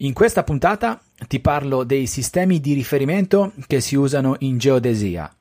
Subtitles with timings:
[0.00, 5.34] In questa puntata ti parlo dei sistemi di riferimento che si usano in geodesia.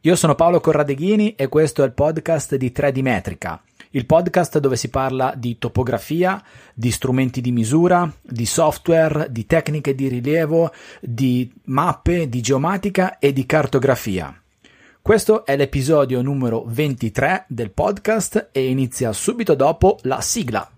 [0.00, 4.74] Io sono Paolo Corradeghini e questo è il podcast di 3D Metrica, il podcast dove
[4.74, 6.42] si parla di topografia,
[6.74, 13.32] di strumenti di misura, di software, di tecniche di rilievo, di mappe, di geomatica e
[13.32, 14.36] di cartografia.
[15.00, 20.73] Questo è l'episodio numero 23 del podcast e inizia subito dopo la sigla.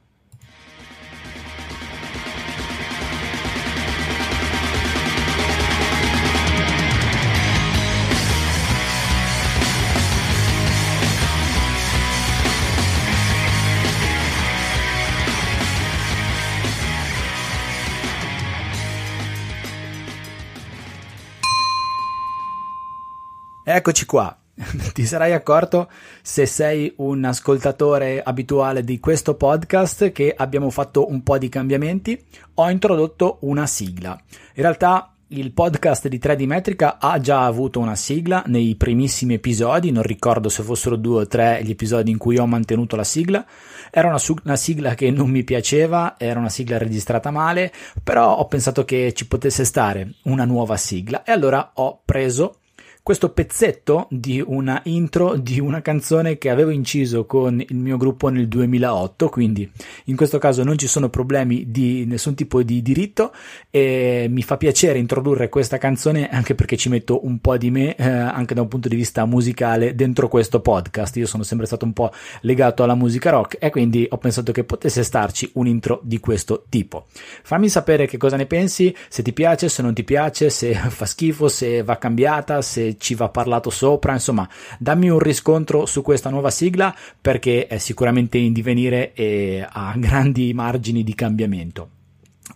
[23.68, 24.38] Eccoci qua.
[24.94, 25.90] Ti sarai accorto
[26.22, 32.16] se sei un ascoltatore abituale di questo podcast che abbiamo fatto un po' di cambiamenti.
[32.54, 34.16] Ho introdotto una sigla.
[34.54, 39.90] In realtà il podcast di 3D Metrica ha già avuto una sigla nei primissimi episodi,
[39.90, 43.44] non ricordo se fossero due o tre gli episodi in cui ho mantenuto la sigla.
[43.90, 48.36] Era una, su- una, sigla che non mi piaceva, era una sigla registrata male, però
[48.36, 52.58] ho pensato che ci potesse stare una nuova sigla e allora ho preso
[53.06, 58.30] questo pezzetto di una intro di una canzone che avevo inciso con il mio gruppo
[58.30, 59.70] nel 2008, quindi
[60.06, 63.32] in questo caso non ci sono problemi di nessun tipo di diritto
[63.70, 67.94] e mi fa piacere introdurre questa canzone anche perché ci metto un po' di me
[67.94, 71.16] eh, anche da un punto di vista musicale dentro questo podcast.
[71.18, 74.64] Io sono sempre stato un po' legato alla musica rock e quindi ho pensato che
[74.64, 77.06] potesse starci un intro di questo tipo.
[77.44, 81.06] Fammi sapere che cosa ne pensi, se ti piace, se non ti piace, se fa
[81.06, 86.30] schifo, se va cambiata, se ci va parlato sopra, insomma, dammi un riscontro su questa
[86.30, 91.95] nuova sigla perché è sicuramente in divenire e ha grandi margini di cambiamento.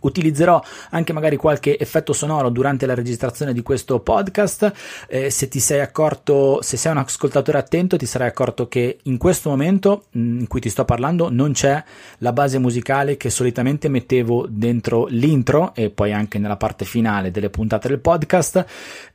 [0.00, 4.72] Utilizzerò anche magari qualche effetto sonoro durante la registrazione di questo podcast.
[5.08, 9.18] Eh, se ti sei accorto, se sei un ascoltatore attento, ti sarai accorto che in
[9.18, 11.82] questo momento mm, in cui ti sto parlando non c'è
[12.18, 17.50] la base musicale che solitamente mettevo dentro l'intro e poi anche nella parte finale delle
[17.50, 18.64] puntate del podcast.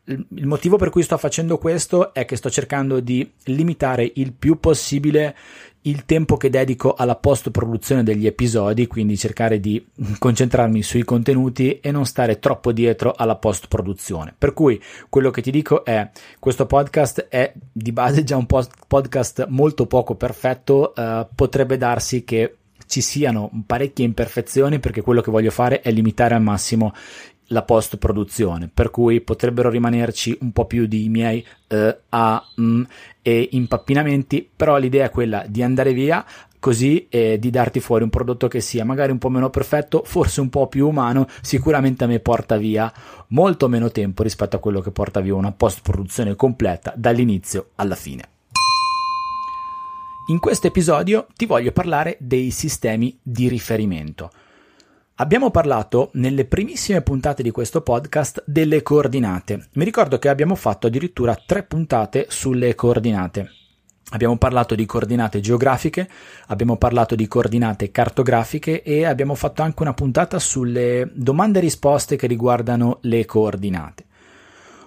[0.05, 4.59] Il motivo per cui sto facendo questo è che sto cercando di limitare il più
[4.59, 5.35] possibile
[5.85, 9.85] il tempo che dedico alla post produzione degli episodi, quindi cercare di
[10.17, 14.33] concentrarmi sui contenuti e non stare troppo dietro alla post produzione.
[14.37, 16.09] Per cui quello che ti dico è
[16.39, 22.57] questo podcast è di base già un podcast molto poco perfetto, uh, potrebbe darsi che
[22.87, 26.93] ci siano parecchie imperfezioni perché quello che voglio fare è limitare al massimo
[27.47, 32.83] la post produzione, per cui potrebbero rimanerci un po' più di miei uh, a mm,
[33.21, 36.25] e impappinamenti, però l'idea è quella di andare via
[36.59, 40.41] così e di darti fuori un prodotto che sia magari un po' meno perfetto, forse
[40.41, 42.91] un po' più umano, sicuramente a me porta via
[43.27, 47.95] molto meno tempo rispetto a quello che porta via una post produzione completa dall'inizio alla
[47.95, 48.29] fine.
[50.27, 54.31] In questo episodio ti voglio parlare dei sistemi di riferimento.
[55.17, 59.67] Abbiamo parlato nelle primissime puntate di questo podcast delle coordinate.
[59.75, 63.49] Mi ricordo che abbiamo fatto addirittura tre puntate sulle coordinate.
[64.09, 66.09] Abbiamo parlato di coordinate geografiche,
[66.47, 72.17] abbiamo parlato di coordinate cartografiche e abbiamo fatto anche una puntata sulle domande e risposte
[72.17, 74.03] che riguardano le coordinate.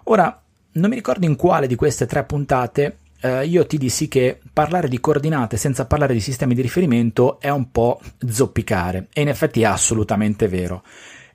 [0.05, 4.41] Ora, non mi ricordo in quale di queste tre puntate eh, io ti dissi che
[4.53, 9.29] parlare di coordinate senza parlare di sistemi di riferimento è un po' zoppicare e in
[9.29, 10.83] effetti è assolutamente vero.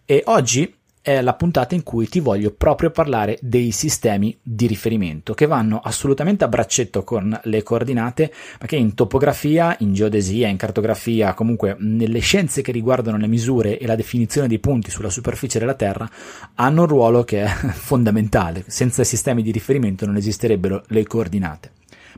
[0.05, 5.33] E oggi è la puntata in cui ti voglio proprio parlare dei sistemi di riferimento
[5.33, 10.55] che vanno assolutamente a braccetto con le coordinate, ma che in topografia, in geodesia, in
[10.55, 15.59] cartografia, comunque nelle scienze che riguardano le misure e la definizione dei punti sulla superficie
[15.59, 16.09] della Terra,
[16.55, 18.63] hanno un ruolo che è fondamentale.
[18.67, 21.71] Senza sistemi di riferimento non esisterebbero le coordinate.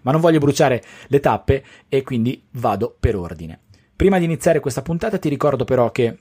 [0.04, 3.62] Ma non voglio bruciare le tappe e quindi vado per ordine.
[3.96, 6.20] Prima di iniziare questa puntata ti ricordo però che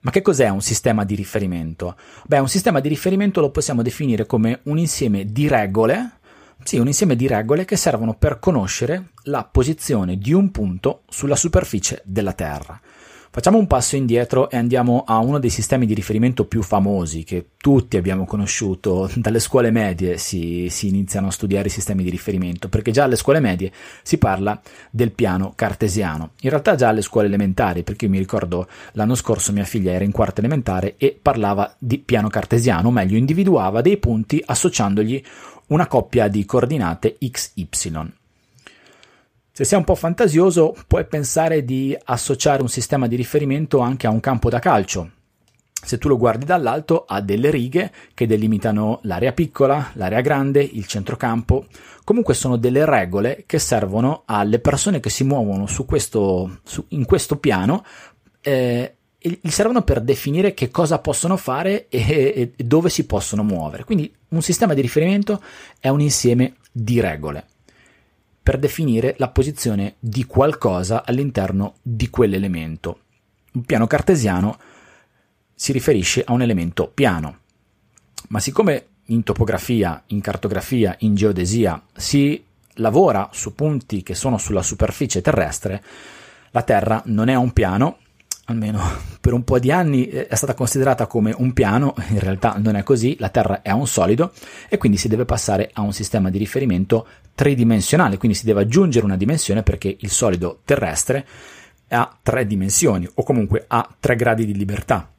[0.00, 1.96] Ma che cos'è un sistema di riferimento?
[2.26, 6.18] Beh, un sistema di riferimento lo possiamo definire come un insieme di regole,
[6.64, 11.36] sì, un insieme di regole che servono per conoscere la posizione di un punto sulla
[11.36, 12.80] superficie della Terra.
[13.34, 17.46] Facciamo un passo indietro e andiamo a uno dei sistemi di riferimento più famosi che
[17.56, 19.10] tutti abbiamo conosciuto.
[19.16, 23.16] Dalle scuole medie si, si, iniziano a studiare i sistemi di riferimento, perché già alle
[23.16, 26.32] scuole medie si parla del piano cartesiano.
[26.42, 30.04] In realtà già alle scuole elementari, perché io mi ricordo l'anno scorso mia figlia era
[30.04, 35.24] in quarta elementare e parlava di piano cartesiano, o meglio individuava dei punti associandogli
[35.68, 38.20] una coppia di coordinate XY.
[39.54, 44.10] Se sei un po' fantasioso, puoi pensare di associare un sistema di riferimento anche a
[44.10, 45.10] un campo da calcio.
[45.70, 50.86] Se tu lo guardi dall'alto, ha delle righe che delimitano l'area piccola, l'area grande, il
[50.86, 51.66] centrocampo.
[52.02, 57.04] Comunque sono delle regole che servono alle persone che si muovono su questo, su, in
[57.04, 57.84] questo piano
[58.40, 63.84] eh, gli servono per definire che cosa possono fare e, e, dove si possono muovere.
[63.84, 65.42] Quindi un sistema di riferimento
[65.78, 67.48] è un insieme di regole
[68.42, 73.00] per definire la posizione di qualcosa all'interno di quell'elemento.
[73.52, 74.58] Un piano cartesiano
[75.54, 77.38] si riferisce a un elemento piano,
[78.28, 82.42] ma siccome in topografia, in cartografia, in geodesia si
[82.76, 85.82] lavora su punti che sono sulla superficie terrestre,
[86.50, 87.98] la Terra non è un piano,
[88.52, 88.80] almeno
[89.20, 92.76] per un po' di anni eh, è stata considerata come un piano, in realtà non
[92.76, 94.32] è così, la Terra è un solido
[94.68, 99.04] e quindi si deve passare a un sistema di riferimento tridimensionale, quindi si deve aggiungere
[99.04, 101.26] una dimensione perché il solido terrestre
[101.88, 105.10] ha tre dimensioni o comunque ha tre gradi di libertà.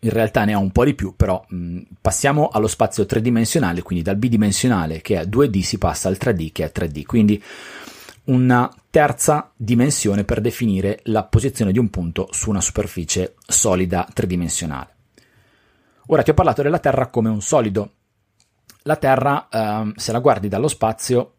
[0.00, 4.04] In realtà ne ha un po' di più, però mh, passiamo allo spazio tridimensionale, quindi
[4.04, 7.42] dal bidimensionale che è 2D si passa al 3D che è 3D, quindi
[8.28, 14.96] una terza dimensione per definire la posizione di un punto su una superficie solida tridimensionale.
[16.06, 17.92] Ora ti ho parlato della Terra come un solido.
[18.82, 21.34] La Terra, ehm, se la guardi dallo spazio,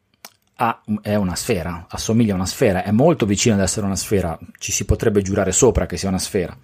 [0.56, 4.38] ha, è una sfera, assomiglia a una sfera, è molto vicino ad essere una sfera,
[4.58, 6.56] ci si potrebbe giurare sopra che sia una sfera.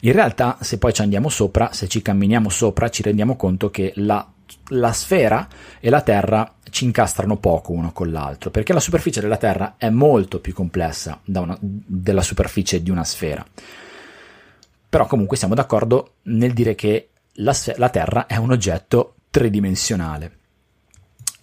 [0.00, 3.92] In realtà, se poi ci andiamo sopra, se ci camminiamo sopra, ci rendiamo conto che
[3.96, 4.26] la
[4.70, 5.48] la sfera
[5.80, 9.88] e la Terra ci incastrano poco uno con l'altro, perché la superficie della Terra è
[9.88, 13.44] molto più complessa una, della superficie di una sfera.
[14.88, 20.38] Però comunque siamo d'accordo nel dire che la, la Terra è un oggetto tridimensionale.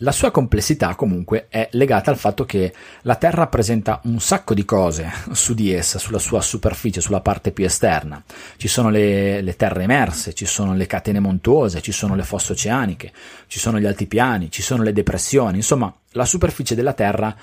[0.04, 2.74] La sua complessità comunque è legata al fatto che
[3.04, 7.54] la Terra presenta un sacco di cose su di essa, sulla sua superficie, sulla parte
[7.54, 8.22] più esterna.
[8.58, 12.52] Ci sono le, le terre emerse, ci sono le catene montuose, ci sono le fosse
[12.52, 13.14] oceaniche,
[13.48, 15.56] ci sono gli altipiani, ci sono le depressioni.
[15.56, 17.34] Insomma, la superficie della Terra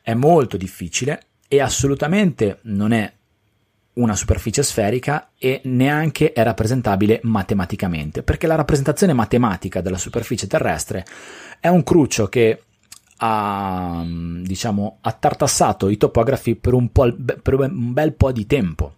[0.00, 3.12] è molto difficile e assolutamente non è
[3.98, 11.04] una superficie sferica e neanche è rappresentabile matematicamente, perché la rappresentazione matematica della superficie terrestre
[11.60, 12.62] è un cruccio che
[13.18, 18.92] ha, diciamo, ha tartassato i topografi per un, per un bel po' di tempo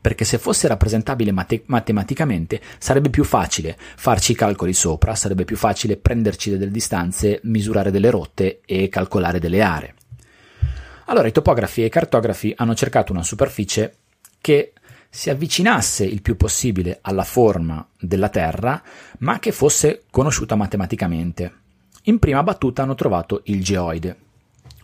[0.00, 5.56] perché se fosse rappresentabile mate- matematicamente sarebbe più facile farci i calcoli sopra, sarebbe più
[5.56, 9.94] facile prenderci delle distanze, misurare delle rotte e calcolare delle aree.
[11.06, 13.96] Allora i topografi e i cartografi hanno cercato una superficie
[14.40, 14.72] che
[15.08, 18.80] si avvicinasse il più possibile alla forma della Terra,
[19.18, 21.52] ma che fosse conosciuta matematicamente.
[22.04, 24.16] In prima battuta hanno trovato il geoide.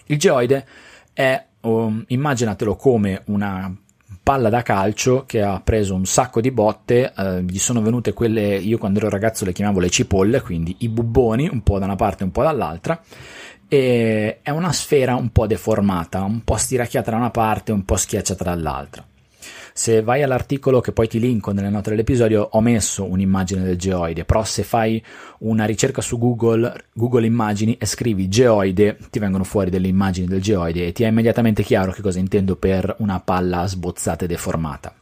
[0.06, 0.66] Il geoide
[1.12, 3.74] è, um, immaginatelo come una
[4.22, 8.56] palla da calcio che ha preso un sacco di botte, eh, gli sono venute quelle,
[8.56, 11.94] io quando ero ragazzo le chiamavo le cipolle, quindi i bubboni, un po' da una
[11.94, 13.00] parte e un po' dall'altra,
[13.68, 17.84] e è una sfera un po' deformata, un po' stiracchiata da una parte e un
[17.84, 19.06] po' schiacciata dall'altra.
[19.78, 24.24] Se vai all'articolo che poi ti linko nelle note dell'episodio, ho messo un'immagine del geoide,
[24.24, 25.04] però se fai
[25.40, 30.40] una ricerca su Google, Google Immagini e scrivi geoide, ti vengono fuori delle immagini del
[30.40, 34.94] geoide e ti è immediatamente chiaro che cosa intendo per una palla sbozzata e deformata.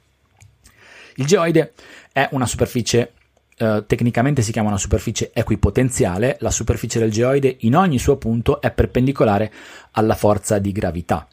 [1.15, 1.73] Il geoide
[2.13, 3.13] è una superficie
[3.57, 8.61] Uh, tecnicamente si chiama una superficie equipotenziale, la superficie del geoide in ogni suo punto
[8.61, 9.53] è perpendicolare
[9.93, 11.29] alla forza di gravità.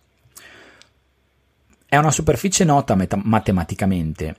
[1.94, 4.34] È una superficie nota met- matematicamente,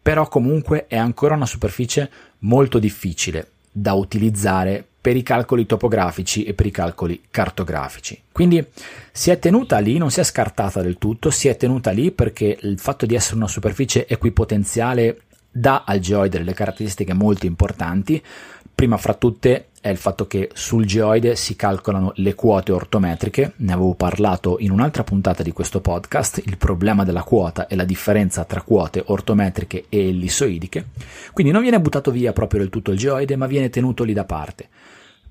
[0.00, 2.08] però comunque è ancora una superficie
[2.42, 8.22] molto difficile da utilizzare per i calcoli topografici e per i calcoli cartografici.
[8.30, 8.64] Quindi
[9.10, 12.56] si è tenuta lì, non si è scartata del tutto, si è tenuta lì perché
[12.60, 18.22] il fatto di essere una superficie equipotenziale dà al geoide delle caratteristiche molto importanti.
[18.74, 23.72] Prima fra tutte è il fatto che sul geoide si calcolano le quote ortometriche, ne
[23.72, 28.44] avevo parlato in un'altra puntata di questo podcast, il problema della quota e la differenza
[28.44, 30.90] tra quote ortometriche e ellissoidiche,
[31.32, 34.24] quindi non viene buttato via proprio del tutto il geoide, ma viene tenuto lì da
[34.24, 34.68] parte.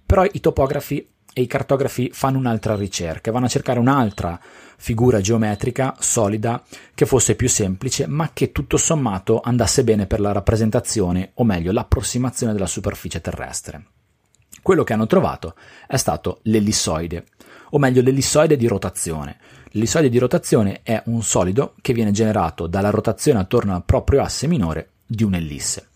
[0.06, 4.38] Però i topografi e i cartografi fanno un'altra ricerca, vanno a cercare un'altra
[4.82, 6.64] figura geometrica solida
[6.96, 11.72] che fosse più semplice, ma che tutto sommato andasse bene per la rappresentazione, o meglio,
[11.72, 13.86] l'approssimazione della superficie terrestre.
[14.64, 15.54] Quello che hanno trovato
[15.86, 17.26] è stato l'ellissoide,
[17.70, 19.38] o meglio l'ellissoide di rotazione.
[19.66, 24.48] L'ellissoide di rotazione è un solido che viene generato dalla rotazione attorno al proprio asse
[24.48, 25.90] minore di un'ellisse.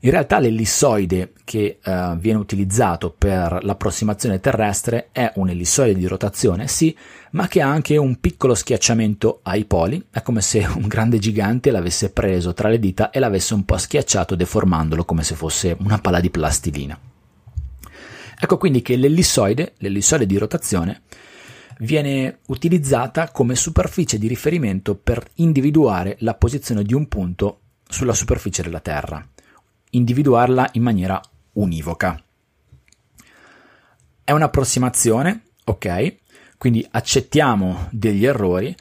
[0.00, 6.68] In realtà l'ellissoide che eh, viene utilizzato per l'approssimazione terrestre è un ellissoide di rotazione,
[6.68, 6.94] sì,
[7.30, 11.70] ma che ha anche un piccolo schiacciamento ai poli, è come se un grande gigante
[11.70, 15.98] l'avesse preso tra le dita e l'avesse un po' schiacciato deformandolo come se fosse una
[15.98, 16.98] palla di plastilina.
[18.38, 21.02] Ecco quindi che l'ellissoide, l'ellissoide di rotazione,
[21.78, 28.62] viene utilizzata come superficie di riferimento per individuare la posizione di un punto sulla superficie
[28.62, 29.26] della Terra
[29.96, 31.20] individuarla in maniera
[31.54, 32.20] univoca.
[34.22, 36.16] È un'approssimazione, ok?
[36.58, 38.74] Quindi accettiamo degli errori,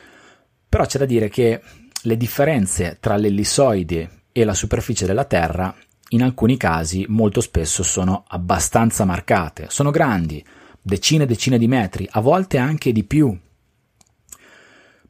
[0.67, 1.61] però c'è da dire che
[2.01, 5.73] le differenze tra l'ellissoide e la superficie della Terra
[6.09, 10.43] in alcuni casi molto spesso sono abbastanza marcate, sono grandi,
[10.81, 13.37] decine e decine di metri, a volte anche di più.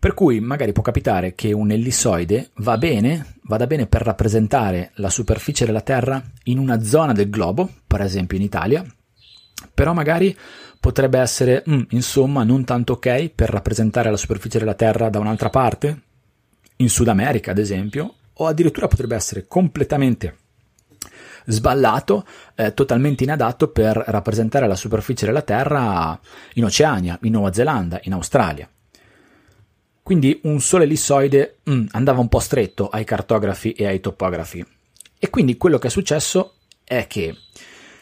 [0.05, 5.09] Per cui magari può capitare che un ellissoide va bene, vada bene per rappresentare la
[5.09, 8.85] superficie della Terra in una zona del globo, per esempio in Italia,
[9.73, 10.37] però magari
[10.79, 15.49] potrebbe essere, mm, insomma, non tanto ok per rappresentare la superficie della Terra da un'altra
[15.49, 16.01] parte,
[16.75, 20.37] in Sud America ad esempio, o addirittura potrebbe essere completamente
[21.45, 26.19] sballato, eh, totalmente inadatto per rappresentare la superficie della Terra
[26.53, 28.69] in Oceania, in Nuova Zelanda, in Australia.
[30.05, 34.63] Quindi un solo ellissoide mm, andava un po' stretto ai cartografi e ai topografi.
[35.17, 37.35] E quindi quello che è successo è che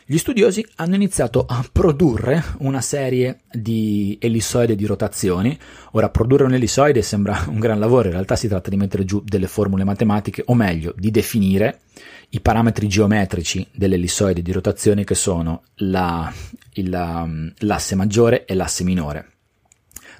[0.03, 5.57] gli studiosi hanno iniziato a produrre una serie di ellissoide di rotazioni.
[5.91, 9.21] Ora, produrre un ellissoide sembra un gran lavoro, in realtà si tratta di mettere giù
[9.23, 11.83] delle formule matematiche, o meglio, di definire
[12.31, 16.29] i parametri geometrici dell'ellissoide di rotazione che sono la,
[16.73, 19.27] il, l'asse maggiore e l'asse minore.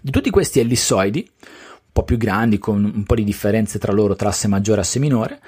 [0.02, 1.30] Di tutti questi ellissoidi,
[1.94, 5.00] po' più grandi, con un po' di differenze tra loro, tra asse maggiore e asse
[5.00, 5.40] minore,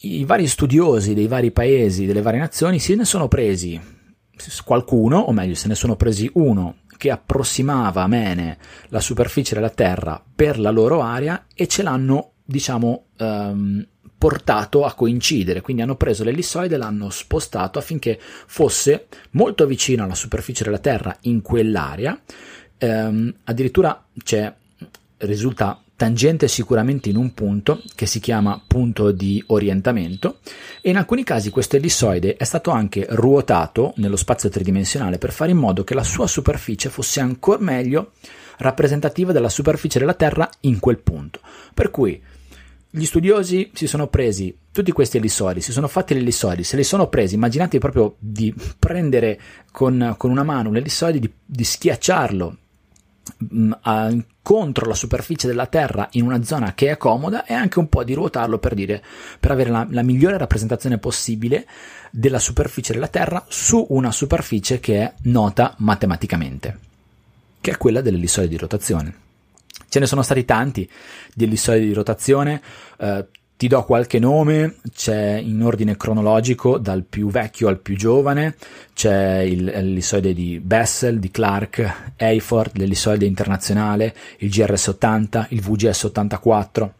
[0.00, 3.80] i vari studiosi dei vari paesi, delle varie nazioni, se ne sono presi
[4.64, 9.70] qualcuno, o meglio, se ne sono presi uno che approssimava a bene la superficie della
[9.70, 13.86] Terra per la loro area e ce l'hanno, diciamo, ehm,
[14.18, 20.14] portato a coincidere, quindi hanno preso l'ellissoide e l'hanno spostato affinché fosse molto vicino alla
[20.14, 22.20] superficie della Terra in quell'area.
[22.76, 24.54] Ehm, addirittura c'è
[25.20, 30.38] risulta tangente sicuramente in un punto che si chiama punto di orientamento
[30.80, 35.50] e in alcuni casi questo ellissoide è stato anche ruotato nello spazio tridimensionale per fare
[35.50, 38.12] in modo che la sua superficie fosse ancora meglio
[38.60, 41.40] rappresentativa della superficie della Terra in quel punto.
[41.74, 42.20] Per cui
[42.88, 46.84] gli studiosi si sono presi tutti questi ellissoidi, si sono fatti gli ellissoidi, se li
[46.84, 49.38] sono presi, immaginate proprio di prendere
[49.70, 52.56] con, con una mano un ellissoide, di, di schiacciarlo
[53.36, 54.16] mh, a,
[54.50, 58.02] contro la superficie della Terra in una zona che è comoda e anche un po'
[58.02, 59.00] di ruotarlo per, dire,
[59.38, 61.68] per avere la, la migliore rappresentazione possibile
[62.10, 66.78] della superficie della Terra su una superficie che è nota matematicamente,
[67.60, 69.14] che è quella dell'ellissoide di rotazione.
[69.88, 70.90] Ce ne sono stati tanti
[71.32, 72.60] di ellissoidi di rotazione,
[72.98, 73.26] eh,
[73.60, 78.56] ti do qualche nome, c'è in ordine cronologico dal più vecchio al più giovane,
[78.94, 86.90] c'è il, l'ellissoide di Bessel, di Clark, Hayford, l'ellissoide internazionale, il GRS80, il VGS84.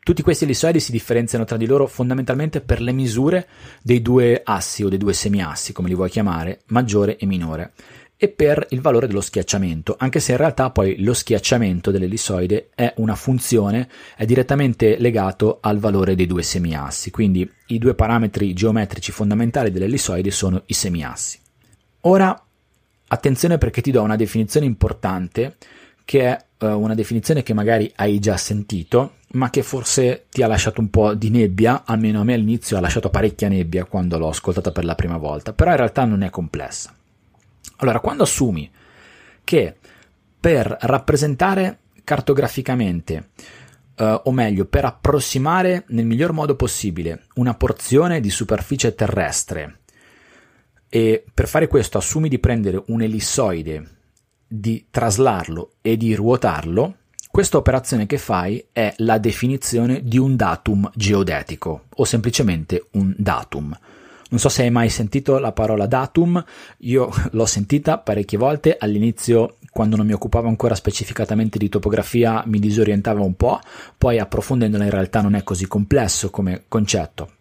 [0.00, 3.46] Tutti questi ellissoidi si differenziano tra di loro fondamentalmente per le misure
[3.80, 7.74] dei due assi o dei due semiassi, come li vuoi chiamare, maggiore e minore.
[8.20, 12.92] E per il valore dello schiacciamento, anche se in realtà poi lo schiacciamento dell'ellissoide è
[12.96, 19.12] una funzione, è direttamente legato al valore dei due semiassi, quindi i due parametri geometrici
[19.12, 21.38] fondamentali dell'ellissoide sono i semiassi.
[22.02, 22.44] Ora,
[23.06, 25.56] attenzione perché ti do una definizione importante
[26.04, 30.48] che è uh, una definizione che magari hai già sentito, ma che forse ti ha
[30.48, 34.28] lasciato un po' di nebbia, almeno a me all'inizio ha lasciato parecchia nebbia quando l'ho
[34.28, 36.96] ascoltata per la prima volta, però in realtà non è complessa.
[37.78, 38.70] Allora, quando assumi
[39.44, 39.76] che
[40.38, 43.30] per rappresentare cartograficamente,
[43.96, 49.80] eh, o meglio, per approssimare nel miglior modo possibile una porzione di superficie terrestre,
[50.88, 53.96] e per fare questo assumi di prendere un ellissoide,
[54.46, 56.94] di traslarlo e di ruotarlo,
[57.30, 63.78] questa operazione che fai è la definizione di un datum geodetico o semplicemente un datum.
[64.30, 66.42] Non so se hai mai sentito la parola datum,
[66.78, 72.58] io l'ho sentita parecchie volte, all'inizio quando non mi occupavo ancora specificatamente di topografia mi
[72.58, 73.60] disorientava un po',
[73.96, 77.32] poi approfondendola in realtà non è così complesso come concetto.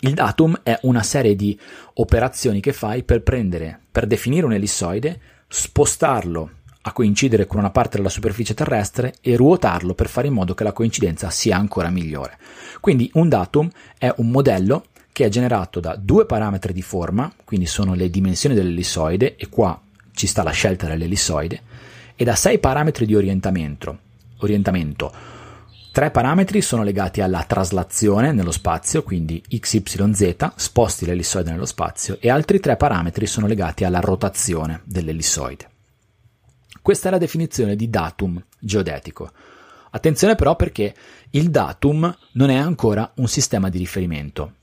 [0.00, 1.58] Il datum è una serie di
[1.94, 6.50] operazioni che fai per prendere, per definire un ellissoide, spostarlo
[6.86, 10.64] a coincidere con una parte della superficie terrestre e ruotarlo per fare in modo che
[10.64, 12.38] la coincidenza sia ancora migliore.
[12.80, 14.84] Quindi un datum è un modello
[15.14, 19.80] che è generato da due parametri di forma, quindi sono le dimensioni dell'ellissoide, e qua
[20.12, 21.62] ci sta la scelta dell'ellissoide,
[22.16, 23.98] e da sei parametri di orientamento.
[24.38, 25.12] orientamento.
[25.92, 31.64] Tre parametri sono legati alla traslazione nello spazio, quindi x, y, z, sposti l'ellissoide nello
[31.64, 35.70] spazio, e altri tre parametri sono legati alla rotazione dell'ellissoide.
[36.82, 39.30] Questa è la definizione di datum geodetico.
[39.90, 40.92] Attenzione però perché
[41.30, 44.54] il datum non è ancora un sistema di riferimento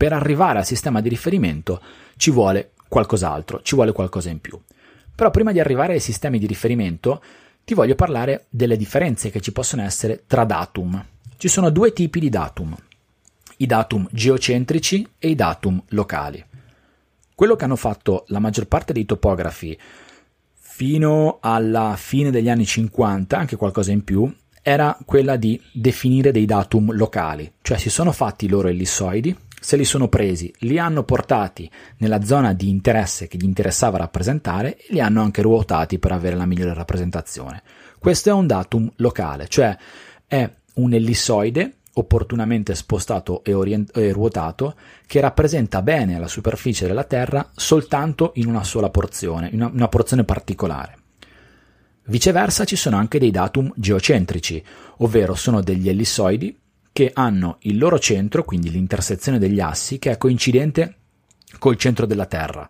[0.00, 1.78] per arrivare al sistema di riferimento
[2.16, 4.58] ci vuole qualcos'altro, ci vuole qualcosa in più.
[5.14, 7.22] Però prima di arrivare ai sistemi di riferimento
[7.64, 11.04] ti voglio parlare delle differenze che ci possono essere tra datum.
[11.36, 12.74] Ci sono due tipi di datum,
[13.58, 16.42] i datum geocentrici e i datum locali.
[17.34, 19.78] Quello che hanno fatto la maggior parte dei topografi
[20.54, 26.46] fino alla fine degli anni 50, anche qualcosa in più, era quella di definire dei
[26.46, 31.04] datum locali, cioè si sono fatti i loro ellissoidi, se li sono presi, li hanno
[31.04, 36.12] portati nella zona di interesse che gli interessava rappresentare e li hanno anche ruotati per
[36.12, 37.62] avere la migliore rappresentazione.
[37.98, 39.76] Questo è un datum locale, cioè
[40.26, 44.74] è un ellissoide opportunamente spostato e, orient- e, ruotato
[45.06, 49.88] che rappresenta bene la superficie della Terra soltanto in una sola porzione, in una, una
[49.88, 50.98] porzione particolare.
[52.04, 54.64] Viceversa ci sono anche dei datum geocentrici,
[54.98, 56.59] ovvero sono degli ellissoidi
[56.92, 60.94] che hanno il loro centro, quindi l'intersezione degli assi, che è coincidente
[61.58, 62.68] col centro della Terra.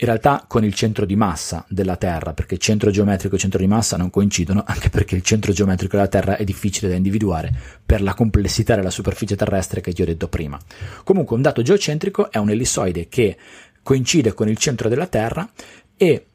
[0.00, 3.66] In realtà con il centro di massa della Terra, perché centro geometrico e centro di
[3.66, 7.52] massa non coincidono, anche perché il centro geometrico della Terra è difficile da individuare
[7.84, 10.56] per la complessità della superficie terrestre che ti ho detto prima.
[11.02, 13.36] Comunque un dato geocentrico è un ellissoide che
[13.82, 15.50] coincide con il centro della Terra
[15.96, 16.26] e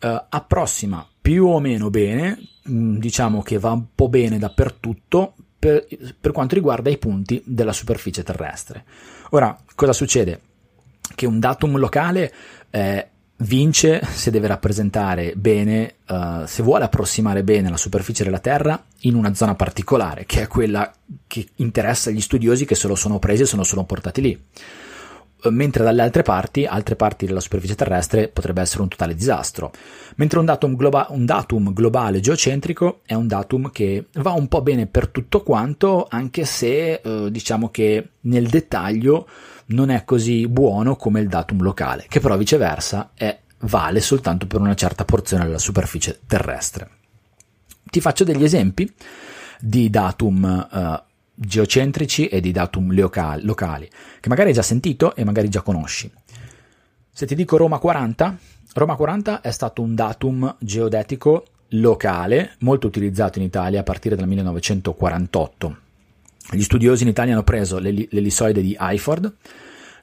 [0.00, 5.86] eh, approssima più o meno bene, mm, diciamo che va un po' bene dappertutto, per,
[6.20, 8.82] per quanto riguarda i punti della superficie terrestre.
[9.30, 10.40] Ora, cosa succede?
[11.14, 12.32] Che un datum locale
[12.68, 18.82] eh, vince se deve rappresentare bene, uh, se vuole approssimare bene la superficie della Terra
[19.02, 20.92] in una zona particolare, che è quella
[21.28, 24.44] che interessa gli studiosi che se lo sono presi e se lo sono portati lì
[25.50, 29.72] mentre dalle altre parti, altre parti della superficie terrestre, potrebbe essere un totale disastro.
[30.16, 34.62] Mentre un datum, globa- un datum, globale geocentrico è un datum che va un po'
[34.62, 39.26] bene per tutto quanto, anche se eh, diciamo che nel dettaglio
[39.66, 44.60] non è così buono come il datum locale, che però viceversa è, vale soltanto per
[44.60, 46.88] una certa porzione della superficie terrestre.
[47.84, 48.92] Ti faccio degli esempi
[49.60, 51.02] di datum eh,
[51.34, 53.88] geocentrici e di datum locali,
[54.20, 56.10] che magari hai già sentito e magari già conosci.
[57.10, 58.38] Se ti dico Roma 40,
[58.74, 64.26] Roma 40 è stato un datum geodetico locale molto utilizzato in Italia a partire dal
[64.28, 65.76] 1948.
[66.50, 69.32] Gli studiosi in Italia hanno preso l'ellissoide di Eiford,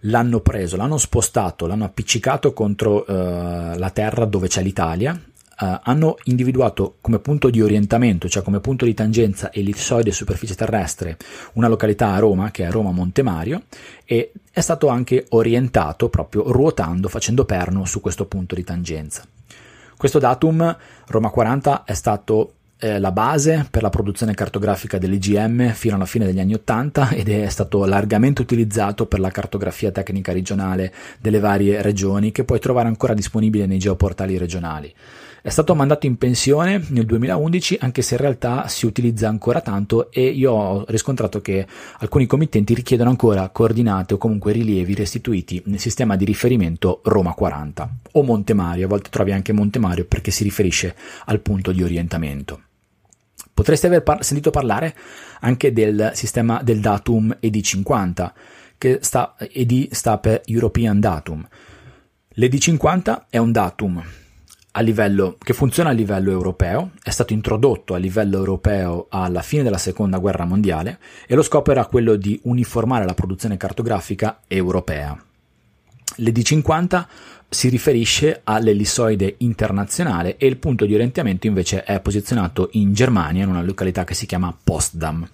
[0.01, 5.19] l'hanno preso, l'hanno spostato, l'hanno appiccicato contro uh, la terra dove c'è l'Italia
[5.59, 11.17] uh, hanno individuato come punto di orientamento, cioè come punto di tangenza ellipsoide superficie terrestre,
[11.53, 13.63] una località a Roma, che è Roma Montemario,
[14.05, 19.23] e è stato anche orientato proprio ruotando, facendo perno su questo punto di tangenza.
[19.97, 25.95] Questo datum, Roma 40, è stato eh, la base per la produzione cartografica dell'IGM fino
[25.95, 30.93] alla fine degli anni Ottanta ed è stato largamente utilizzato per la cartografia tecnica regionale
[31.19, 34.93] delle varie regioni che puoi trovare ancora disponibile nei geoportali regionali.
[35.41, 40.11] È stato mandato in pensione nel 2011 anche se in realtà si utilizza ancora tanto
[40.11, 41.65] e io ho riscontrato che
[41.99, 47.89] alcuni committenti richiedono ancora coordinate o comunque rilievi restituiti nel sistema di riferimento Roma 40
[48.11, 50.93] o Monte Mario, a volte trovi anche Monte Mario perché si riferisce
[51.25, 52.63] al punto di orientamento.
[53.53, 54.93] Potreste aver par- sentito parlare
[55.39, 58.31] anche del sistema del datum ED50,
[58.77, 61.47] che sta, ED sta per European Datum.
[62.35, 64.03] L'ED50 è un datum
[64.81, 69.77] livello, che funziona a livello europeo, è stato introdotto a livello europeo alla fine della
[69.77, 75.21] seconda guerra mondiale e lo scopo era quello di uniformare la produzione cartografica europea.
[76.17, 77.05] L'ED50
[77.49, 83.49] si riferisce all'ellissoide internazionale e il punto di orientamento invece è posizionato in Germania, in
[83.49, 85.27] una località che si chiama Postdam.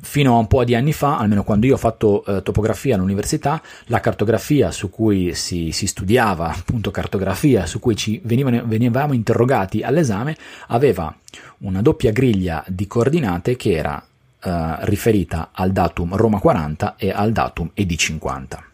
[0.00, 3.60] Fino a un po' di anni fa, almeno quando io ho fatto eh, topografia all'università,
[3.86, 9.82] la cartografia su cui si, si studiava, appunto cartografia su cui ci venivano, venivamo interrogati
[9.82, 10.36] all'esame,
[10.68, 11.14] aveva
[11.58, 14.00] una doppia griglia di coordinate che era
[14.40, 18.64] eh, riferita al datum Roma 40 e al datum ED 50.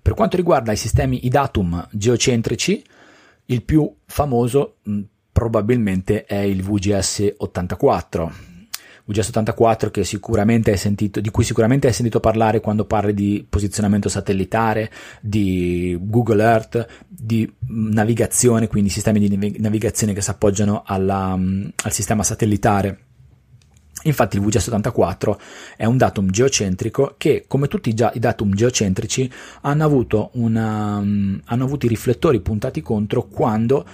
[0.00, 2.84] Per quanto riguarda i sistemi, i datum geocentrici,
[3.46, 5.00] il più famoso mh,
[5.32, 8.53] probabilmente è il VGS 84.
[9.06, 13.44] VGS 84 che sicuramente hai sentito, di cui sicuramente hai sentito parlare quando parli di
[13.48, 14.90] posizionamento satellitare,
[15.20, 22.22] di Google Earth, di navigazione, quindi sistemi di navigazione che si appoggiano alla, al sistema
[22.22, 23.03] satellitare
[24.04, 25.36] Infatti il VGS84
[25.76, 29.30] è un datum geocentrico che, come tutti i datum geocentrici,
[29.62, 33.84] hanno avuto, una, um, hanno avuto i riflettori puntati contro quando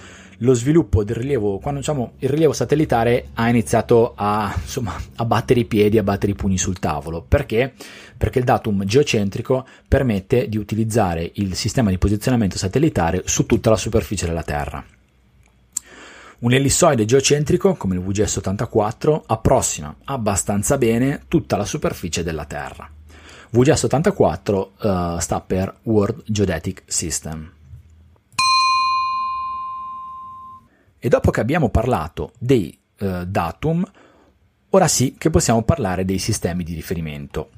[0.41, 5.61] lo sviluppo del rilievo, quando diciamo, il rilievo satellitare ha iniziato a, insomma, a battere
[5.61, 7.23] i piedi, a battere i pugni sul tavolo.
[7.27, 7.73] Perché?
[8.17, 13.77] Perché il datum geocentrico permette di utilizzare il sistema di posizionamento satellitare su tutta la
[13.77, 14.83] superficie della Terra.
[16.41, 22.89] Un ellissoide geocentrico, come il VGS84, approssima abbastanza bene tutta la superficie della Terra.
[23.53, 27.51] VGS84 uh, eh, sta per World Geodetic System.
[30.97, 33.83] E dopo che abbiamo parlato dei uh, datum,
[34.69, 37.51] ora sì che possiamo parlare dei sistemi di riferimento.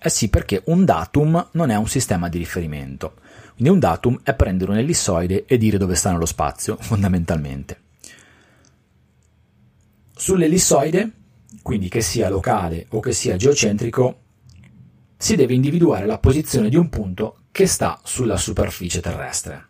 [0.00, 3.14] Eh sì, perché un datum non è un sistema di riferimento.
[3.56, 7.80] Quindi un datum è prendere un ellissoide e dire dove sta nello spazio, fondamentalmente.
[10.14, 11.10] Sull'ellissoide,
[11.62, 14.20] quindi che sia locale o che sia geocentrico,
[15.16, 19.68] si deve individuare la posizione di un punto che sta sulla superficie terrestre.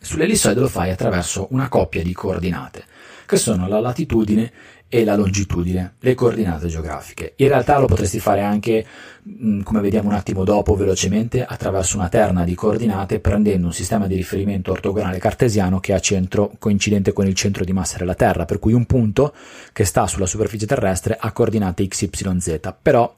[0.00, 2.84] Sull'ellissoide lo fai attraverso una coppia di coordinate,
[3.26, 4.52] che sono la latitudine
[4.94, 7.32] e la longitudine, le coordinate geografiche.
[7.36, 8.84] In realtà lo potresti fare anche,
[9.26, 14.06] mm, come vediamo un attimo dopo velocemente, attraverso una terna di coordinate prendendo un sistema
[14.06, 18.44] di riferimento ortogonale cartesiano che ha centro coincidente con il centro di massa della Terra,
[18.44, 19.32] per cui un punto
[19.72, 23.16] che sta sulla superficie terrestre ha coordinate x, y, z, però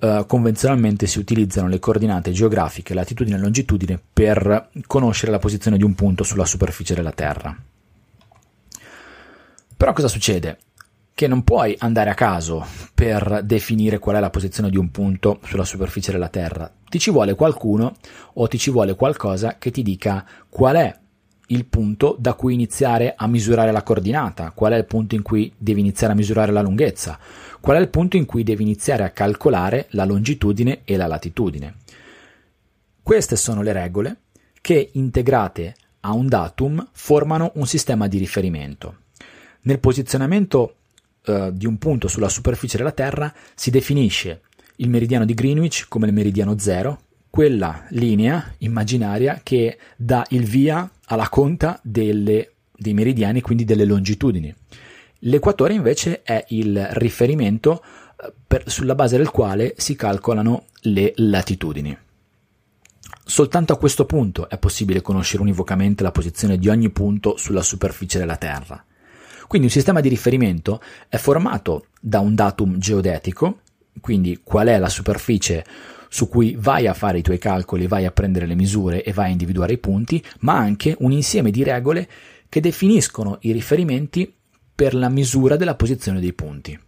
[0.00, 5.84] Uh, convenzionalmente si utilizzano le coordinate geografiche, latitudine e longitudine, per conoscere la posizione di
[5.84, 7.54] un punto sulla superficie della Terra.
[9.76, 10.56] Però cosa succede?
[11.20, 15.38] Che non puoi andare a caso per definire qual è la posizione di un punto
[15.44, 16.72] sulla superficie della Terra.
[16.88, 17.94] Ti ci vuole qualcuno
[18.32, 20.98] o ti ci vuole qualcosa che ti dica qual è
[21.48, 25.52] il punto da cui iniziare a misurare la coordinata, qual è il punto in cui
[25.58, 27.18] devi iniziare a misurare la lunghezza,
[27.60, 31.74] qual è il punto in cui devi iniziare a calcolare la longitudine e la latitudine.
[33.02, 34.20] Queste sono le regole
[34.62, 39.00] che integrate a un datum formano un sistema di riferimento.
[39.62, 40.76] Nel posizionamento
[41.30, 44.42] eh, di un punto sulla superficie della Terra si definisce
[44.76, 50.90] il meridiano di Greenwich come il meridiano zero, quella linea immaginaria che dà il via
[51.06, 54.54] alla conta delle, dei meridiani, quindi delle longitudini.
[55.20, 61.96] L'equatore invece è il riferimento eh, per, sulla base del quale si calcolano le latitudini.
[63.22, 68.18] Soltanto a questo punto è possibile conoscere univocamente la posizione di ogni punto sulla superficie
[68.18, 68.84] della Terra.
[69.50, 73.62] Quindi un sistema di riferimento è formato da un datum geodetico,
[74.00, 75.64] quindi qual è la superficie
[76.08, 79.26] su cui vai a fare i tuoi calcoli, vai a prendere le misure e vai
[79.26, 82.08] a individuare i punti, ma anche un insieme di regole
[82.48, 84.32] che definiscono i riferimenti
[84.72, 86.78] per la misura della posizione dei punti.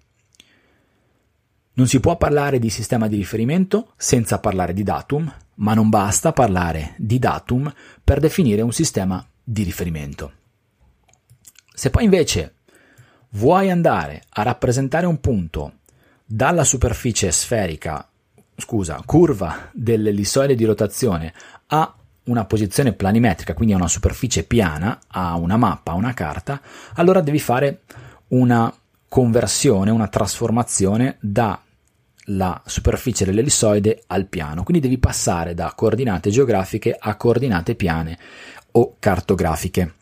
[1.72, 6.33] Non si può parlare di sistema di riferimento senza parlare di datum, ma non basta
[6.33, 10.35] parlare di datum per definire un sistema di riferimento.
[11.75, 12.55] Se poi invece
[13.31, 15.73] vuoi andare a rappresentare un punto
[16.25, 18.07] dalla superficie sferica,
[18.57, 21.33] scusa, curva dell'ellissoide di rotazione
[21.69, 26.61] a una posizione planimetrica, quindi a una superficie piana, a una mappa, a una carta,
[26.95, 27.83] allora devi fare
[28.29, 28.73] una
[29.09, 34.63] conversione, una trasformazione dalla superficie dell'ellissoide al piano.
[34.63, 38.19] Quindi devi passare da coordinate geografiche a coordinate piane
[38.73, 39.95] o cartografiche.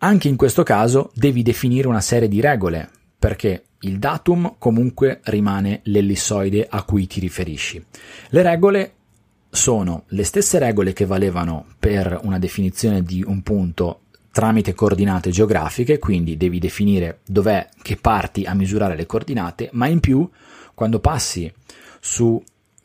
[0.00, 5.80] Anche in questo caso devi definire una serie di regole, perché il datum comunque rimane
[5.84, 7.84] l'ellissoide a cui ti riferisci.
[8.28, 8.92] Le regole
[9.50, 15.98] sono le stesse regole che valevano per una definizione di un punto tramite coordinate geografiche,
[15.98, 20.28] quindi devi definire dov'è che parti a misurare le coordinate, ma in più
[20.74, 21.52] quando passi
[21.98, 22.40] su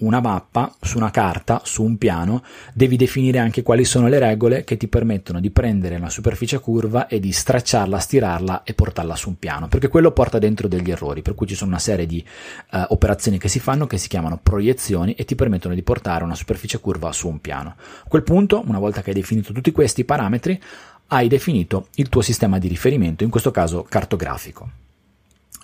[0.05, 4.63] una mappa, su una carta, su un piano, devi definire anche quali sono le regole
[4.63, 9.29] che ti permettono di prendere una superficie curva e di stracciarla, stirarla e portarla su
[9.29, 12.23] un piano, perché quello porta dentro degli errori, per cui ci sono una serie di
[12.71, 16.35] uh, operazioni che si fanno che si chiamano proiezioni e ti permettono di portare una
[16.35, 17.75] superficie curva su un piano.
[17.77, 20.61] A quel punto, una volta che hai definito tutti questi parametri,
[21.07, 24.69] hai definito il tuo sistema di riferimento, in questo caso cartografico.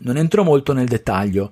[0.01, 1.51] Non entro molto nel dettaglio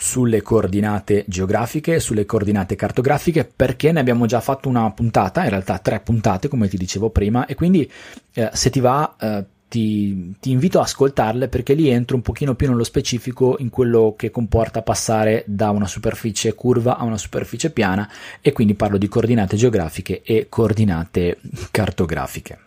[0.00, 5.80] sulle coordinate geografiche, sulle coordinate cartografiche, perché ne abbiamo già fatto una puntata, in realtà
[5.80, 7.90] tre puntate, come ti dicevo prima, e quindi
[8.34, 12.54] eh, se ti va eh, ti, ti, invito a ascoltarle perché lì entro un pochino
[12.54, 17.70] più nello specifico in quello che comporta passare da una superficie curva a una superficie
[17.70, 18.08] piana
[18.40, 21.38] e quindi parlo di coordinate geografiche e coordinate
[21.72, 22.58] cartografiche.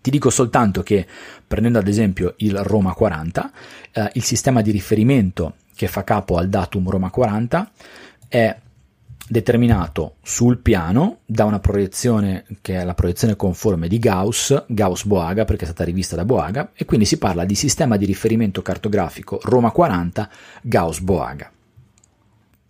[0.00, 1.06] Ti dico soltanto che,
[1.46, 3.52] prendendo ad esempio il Roma 40,
[3.92, 7.70] eh, il sistema di riferimento che fa capo al datum Roma 40
[8.28, 8.56] è
[9.28, 15.62] determinato sul piano da una proiezione che è la proiezione conforme di Gauss, Gauss-Boaga perché
[15.62, 19.70] è stata rivista da Boaga e quindi si parla di sistema di riferimento cartografico Roma
[19.70, 20.28] 40
[20.62, 21.50] Gauss-Boaga.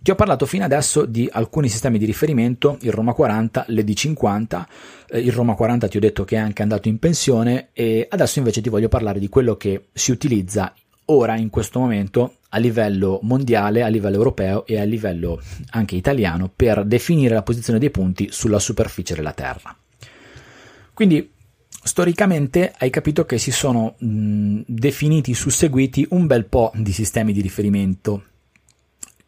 [0.03, 4.65] Ti ho parlato fino adesso di alcuni sistemi di riferimento, il Roma 40, l'ED50,
[5.11, 8.41] eh, il Roma 40 ti ho detto che è anche andato in pensione e adesso
[8.41, 10.75] invece ti voglio parlare di quello che si utilizza
[11.07, 16.51] ora in questo momento a livello mondiale, a livello europeo e a livello anche italiano
[16.55, 19.75] per definire la posizione dei punti sulla superficie della Terra.
[20.93, 21.31] Quindi
[21.85, 27.41] storicamente hai capito che si sono mh, definiti, susseguiti un bel po' di sistemi di
[27.41, 28.25] riferimento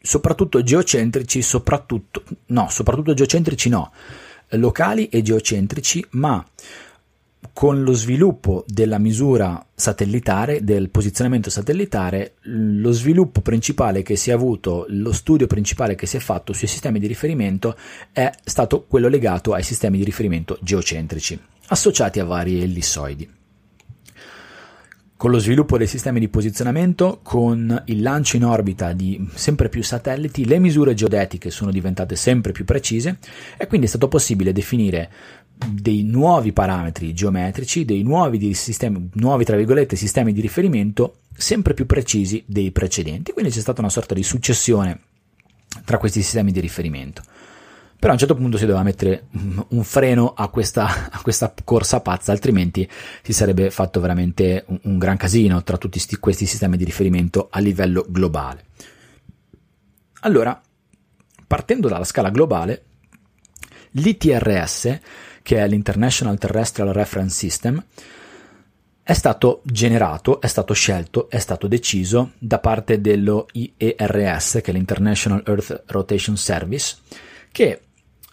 [0.05, 3.91] soprattutto geocentrici, soprattutto, no, soprattutto geocentrici no,
[4.51, 6.45] locali e geocentrici, ma
[7.53, 14.33] con lo sviluppo della misura satellitare, del posizionamento satellitare, lo sviluppo principale che si è
[14.33, 17.77] avuto, lo studio principale che si è fatto sui sistemi di riferimento
[18.13, 23.29] è stato quello legato ai sistemi di riferimento geocentrici, associati a vari ellissoidi.
[25.17, 29.83] Con lo sviluppo dei sistemi di posizionamento, con il lancio in orbita di sempre più
[29.83, 33.19] satelliti, le misure geodetiche sono diventate sempre più precise
[33.57, 35.11] e quindi è stato possibile definire
[35.57, 41.87] dei nuovi parametri geometrici, dei nuovi, sistemi, nuovi tra virgolette, sistemi di riferimento sempre più
[41.87, 43.33] precisi dei precedenti.
[43.33, 45.01] Quindi c'è stata una sorta di successione
[45.85, 47.23] tra questi sistemi di riferimento.
[47.97, 49.29] Però a un certo punto si doveva mettere
[49.69, 52.87] un freno a questa, a questa corsa pazza, altrimenti
[53.23, 57.49] si sarebbe fatto veramente un, un gran casino tra tutti sti, questi sistemi di riferimento
[57.51, 58.65] a livello globale.
[60.21, 60.61] Allora,
[61.47, 62.85] partendo dalla scala globale,
[63.93, 64.99] l'ITRS,
[65.45, 67.85] che è l'International Terrestrial Reference System,
[69.03, 74.73] è stato generato, è stato scelto, è stato deciso da parte dello IERS, che è
[74.73, 76.97] l'International Earth Rotation Service,
[77.53, 77.81] che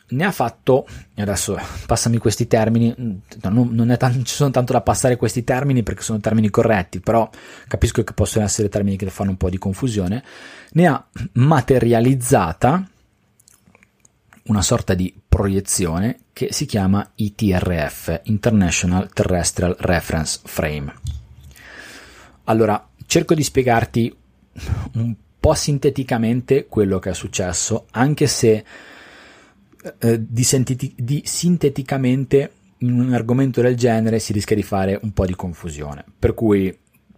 [0.08, 2.96] ne ha fatto, adesso passami questi termini,
[3.42, 7.30] non, non, tan- ci sono tanto da passare questi termini perché sono termini corretti, però
[7.68, 10.24] capisco che possono essere termini che fanno un po' di confusione,
[10.72, 12.90] ne ha materializzata
[14.46, 20.94] una sorta di proiezione che si chiama ITRF, International Terrestrial Reference Frame.
[22.46, 24.16] Allora, cerco di spiegarti
[24.94, 28.64] un po' sinteticamente quello che è successo, anche se
[30.00, 35.14] eh, di, sentiti- di sinteticamente in un argomento del genere si rischia di fare un
[35.14, 36.04] po' di confusione.
[36.18, 36.76] Per cui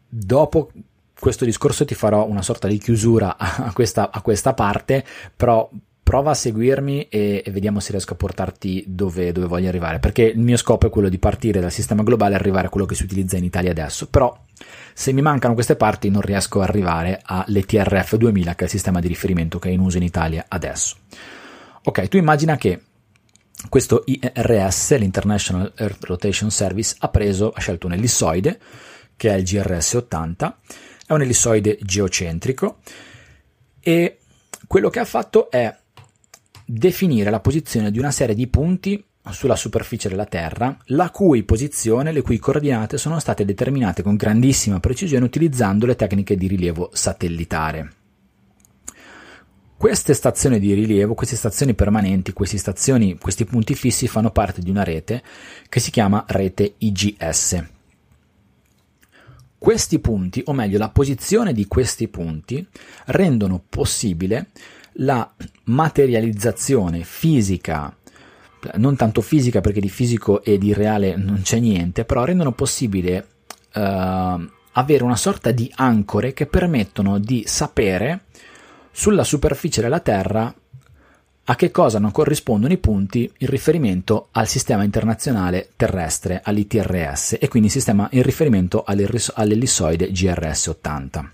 [0.07, 0.71] dopo
[1.17, 5.05] questo discorso ti farò una sorta di chiusura a questa, a questa parte,
[5.36, 5.69] però
[6.04, 10.39] prova a seguirmi e, vediamo se riesco a portarti dove, dove, voglio arrivare, perché il
[10.39, 13.04] mio scopo è quello di partire dal sistema globale e arrivare a quello che si
[13.04, 14.38] utilizza in Italia adesso, però
[14.94, 19.00] se mi mancano queste parti non riesco ad arrivare all'ETRF 2000 che è il sistema
[19.00, 20.98] di riferimento che è in uso in Italia adesso.
[21.84, 22.82] Ok, tu immagina che
[23.70, 28.60] questo IRS, l'International Earth Rotation Service, ha preso, ha scelto un ellissoide,
[29.16, 30.54] che è il GRS-80,
[31.08, 32.80] è un ellissoide geocentrico
[33.80, 34.18] e
[34.68, 35.74] quello che ha fatto è
[36.65, 42.12] definire la posizione di una serie di punti sulla superficie della Terra, la cui posizione,
[42.12, 47.93] le cui coordinate sono state determinate con grandissima precisione utilizzando le tecniche di rilievo satellitare.
[49.78, 54.84] Queste stazioni di rilievo, queste stazioni permanenti, stazioni, questi punti fissi fanno parte di una
[54.84, 55.21] rete
[55.67, 57.63] che si chiama rete IGS.
[59.58, 62.65] Questi punti, o meglio la posizione di questi punti,
[63.08, 64.52] rendono possibile
[64.97, 65.32] la
[65.65, 67.95] materializzazione fisica,
[68.75, 73.27] non tanto fisica perché di fisico e di reale non c'è niente, però rendono possibile
[73.73, 78.25] uh, avere una sorta di ancore che permettono di sapere
[78.91, 80.53] sulla superficie della Terra
[81.45, 87.49] a che cosa non corrispondono i punti in riferimento al sistema internazionale terrestre, all'ITRS, e
[87.49, 91.29] quindi sistema in riferimento all'ellissoide GRS-80.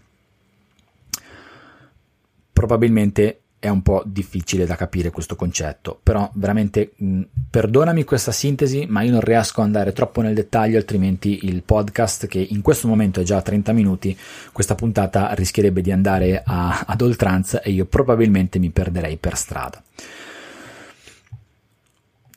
[2.51, 8.85] Probabilmente è un po' difficile da capire questo concetto, però veramente mh, perdonami questa sintesi,
[8.87, 12.87] ma io non riesco ad andare troppo nel dettaglio, altrimenti il podcast che in questo
[12.87, 14.17] momento è già a 30 minuti,
[14.53, 19.83] questa puntata rischierebbe di andare a, ad oltranza e io probabilmente mi perderei per strada.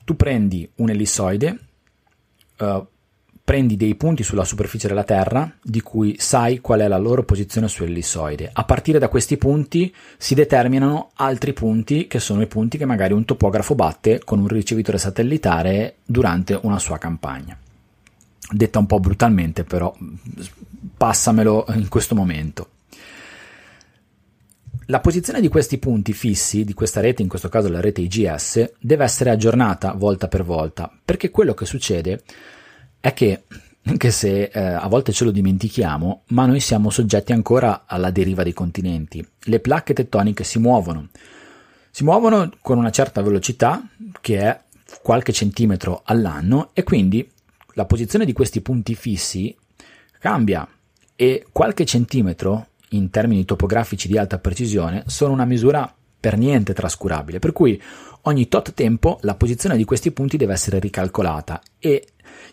[0.04, 1.58] Tu prendi un ellissoide,
[2.58, 2.86] uh,
[3.44, 7.68] prendi dei punti sulla superficie della Terra di cui sai qual è la loro posizione
[7.68, 8.50] sull'ellissoide.
[8.52, 13.12] A partire da questi punti si determinano altri punti che sono i punti che magari
[13.12, 17.58] un topografo batte con un ricevitore satellitare durante una sua campagna.
[18.50, 19.92] Detta un po' brutalmente, però
[20.96, 22.68] passamelo in questo momento.
[24.86, 28.72] La posizione di questi punti fissi, di questa rete, in questo caso la rete IGS,
[28.78, 32.20] deve essere aggiornata volta per volta, perché quello che succede è
[33.10, 33.42] che,
[33.84, 38.44] anche se eh, a volte ce lo dimentichiamo, ma noi siamo soggetti ancora alla deriva
[38.44, 39.26] dei continenti.
[39.44, 41.08] Le placche tettoniche si muovono,
[41.90, 43.86] si muovono con una certa velocità
[44.20, 44.60] che è
[45.02, 47.28] qualche centimetro all'anno e quindi
[47.74, 49.54] la posizione di questi punti fissi
[50.18, 50.66] cambia.
[51.14, 57.38] E qualche centimetro in termini topografici di alta precisione sono una misura per niente trascurabile,
[57.38, 57.80] per cui
[58.22, 62.06] ogni tot tempo la posizione di questi punti deve essere ricalcolata e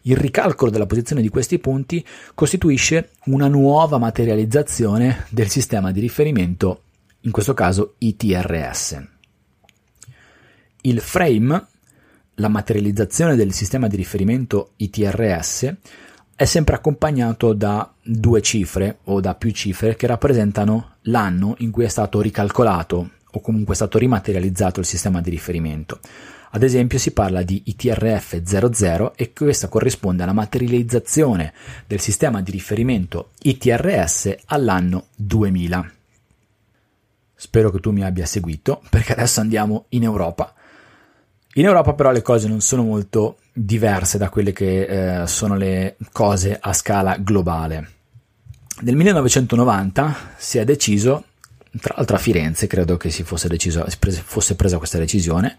[0.03, 6.83] il ricalcolo della posizione di questi punti costituisce una nuova materializzazione del sistema di riferimento,
[7.21, 9.03] in questo caso ITRS.
[10.81, 11.67] Il frame,
[12.35, 15.75] la materializzazione del sistema di riferimento ITRS,
[16.35, 21.83] è sempre accompagnato da due cifre o da più cifre che rappresentano l'anno in cui
[21.83, 25.99] è stato ricalcolato o comunque è stato rimaterializzato il sistema di riferimento.
[26.51, 31.53] Ad esempio si parla di ITRF 00 e questa corrisponde alla materializzazione
[31.85, 35.91] del sistema di riferimento ITRS all'anno 2000.
[37.35, 40.53] Spero che tu mi abbia seguito perché adesso andiamo in Europa.
[41.53, 45.97] In Europa però le cose non sono molto diverse da quelle che eh, sono le
[46.11, 47.91] cose a scala globale.
[48.81, 51.25] Nel 1990 si è deciso,
[51.79, 53.85] tra l'altro a Firenze credo che si fosse, deciso,
[54.23, 55.57] fosse presa questa decisione,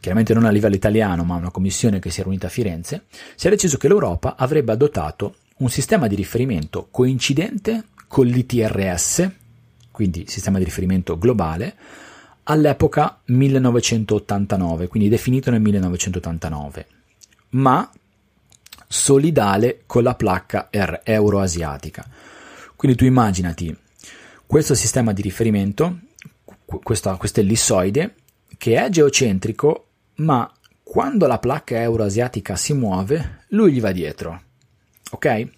[0.00, 3.46] chiaramente non a livello italiano, ma una commissione che si è riunita a Firenze, si
[3.46, 9.30] è deciso che l'Europa avrebbe adottato un sistema di riferimento coincidente con l'ITRS,
[9.90, 11.74] quindi sistema di riferimento globale,
[12.44, 16.86] all'epoca 1989, quindi definito nel 1989,
[17.50, 17.90] ma
[18.86, 22.06] solidale con la placca euroasiatica.
[22.76, 23.76] Quindi tu immaginati
[24.46, 25.98] questo sistema di riferimento,
[26.64, 28.14] questa, questo ellissoide,
[28.56, 30.50] che è geocentrico, ma
[30.82, 34.42] quando la placca euroasiatica si muove, lui gli va dietro.
[35.10, 35.48] Ok?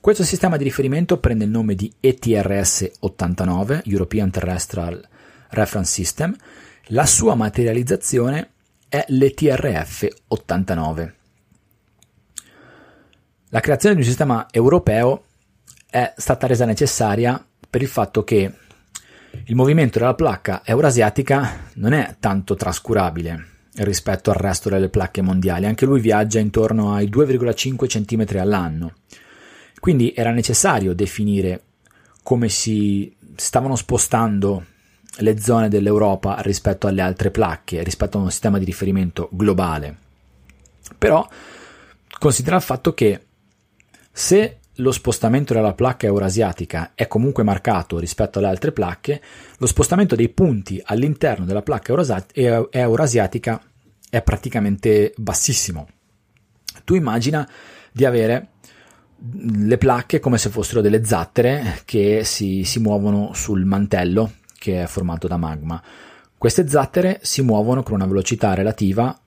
[0.00, 5.06] Questo sistema di riferimento prende il nome di ETRS 89, European Terrestrial
[5.50, 6.34] Reference System.
[6.86, 8.52] La sua materializzazione
[8.88, 11.14] è l'ETRF 89.
[13.50, 15.24] La creazione di un sistema europeo
[15.90, 18.52] è stata resa necessaria per il fatto che
[19.44, 25.66] il movimento della placca eurasiatica non è tanto trascurabile rispetto al resto delle placche mondiali,
[25.66, 28.94] anche lui viaggia intorno ai 2,5 cm all'anno.
[29.78, 31.62] Quindi era necessario definire
[32.22, 34.64] come si stavano spostando
[35.18, 39.96] le zone dell'Europa rispetto alle altre placche, rispetto a un sistema di riferimento globale.
[40.98, 41.26] Però
[42.18, 43.26] considera il fatto che
[44.12, 49.22] se lo spostamento della placca eurasiatica è comunque marcato rispetto alle altre placche,
[49.58, 53.62] lo spostamento dei punti all'interno della placca eurasiatica
[54.08, 55.88] è praticamente bassissimo.
[56.84, 57.48] Tu immagina
[57.92, 58.48] di avere
[59.32, 64.86] le placche come se fossero delle zattere che si, si muovono sul mantello che è
[64.86, 65.82] formato da magma.
[66.36, 69.18] Queste zattere si muovono con una velocità relativa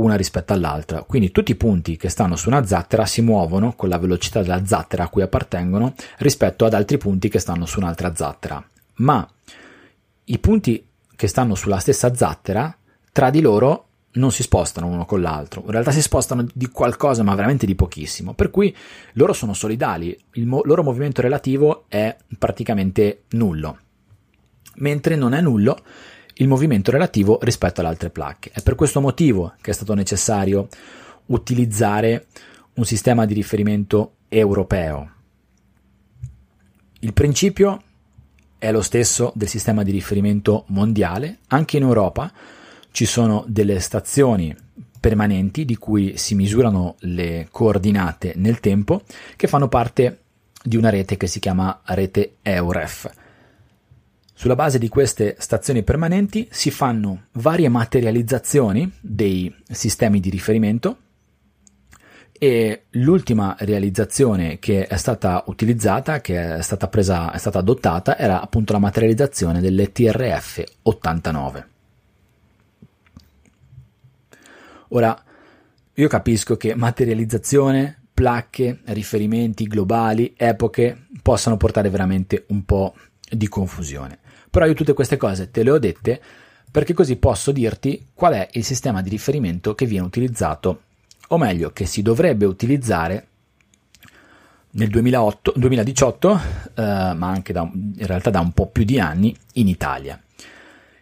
[0.00, 3.88] una rispetto all'altra, quindi tutti i punti che stanno su una zattera si muovono con
[3.88, 8.14] la velocità della zattera a cui appartengono rispetto ad altri punti che stanno su un'altra
[8.14, 8.64] zattera.
[8.96, 9.28] Ma
[10.24, 10.84] i punti
[11.14, 12.74] che stanno sulla stessa zattera
[13.12, 17.22] tra di loro non si spostano uno con l'altro, in realtà si spostano di qualcosa
[17.22, 18.74] ma veramente di pochissimo, per cui
[19.12, 23.78] loro sono solidali, il mo- loro movimento relativo è praticamente nullo,
[24.76, 25.78] mentre non è nullo
[26.40, 28.50] il movimento relativo rispetto alle altre placche.
[28.52, 30.68] È per questo motivo che è stato necessario
[31.26, 32.26] utilizzare
[32.74, 35.12] un sistema di riferimento europeo.
[37.00, 37.82] Il principio
[38.58, 42.30] è lo stesso del sistema di riferimento mondiale, anche in Europa
[42.90, 44.54] ci sono delle stazioni
[44.98, 49.02] permanenti di cui si misurano le coordinate nel tempo
[49.36, 50.20] che fanno parte
[50.62, 53.19] di una rete che si chiama rete EUREF.
[54.40, 60.96] Sulla base di queste stazioni permanenti si fanno varie materializzazioni dei sistemi di riferimento
[62.32, 68.40] e l'ultima realizzazione che è stata utilizzata, che è stata presa, è stata adottata, era
[68.40, 71.68] appunto la materializzazione delle TRF 89.
[74.88, 75.22] Ora,
[75.92, 82.94] io capisco che materializzazione, placche, riferimenti globali, epoche possano portare veramente un po'
[83.30, 84.19] di confusione.
[84.50, 86.20] Però io tutte queste cose te le ho dette
[86.70, 90.82] perché così posso dirti qual è il sistema di riferimento che viene utilizzato,
[91.28, 93.26] o meglio, che si dovrebbe utilizzare
[94.72, 96.40] nel 2008, 2018,
[96.74, 100.20] eh, ma anche da, in realtà da un po' più di anni, in Italia.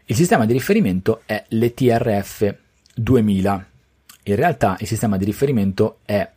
[0.05, 2.55] Il sistema di riferimento è l'ETRF
[2.95, 3.67] 2000
[4.29, 6.31] in realtà il sistema di riferimento è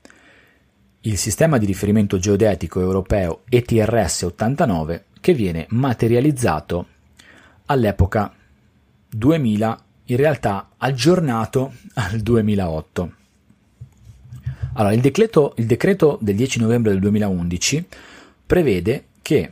[1.02, 6.88] il sistema di riferimento geodetico europeo ETRS 89 che viene materializzato
[7.72, 8.34] all'epoca
[9.10, 13.12] 2000, in realtà aggiornato al 2008.
[14.74, 17.86] Allora, il decreto, il decreto del 10 novembre del 2011
[18.46, 19.52] prevede che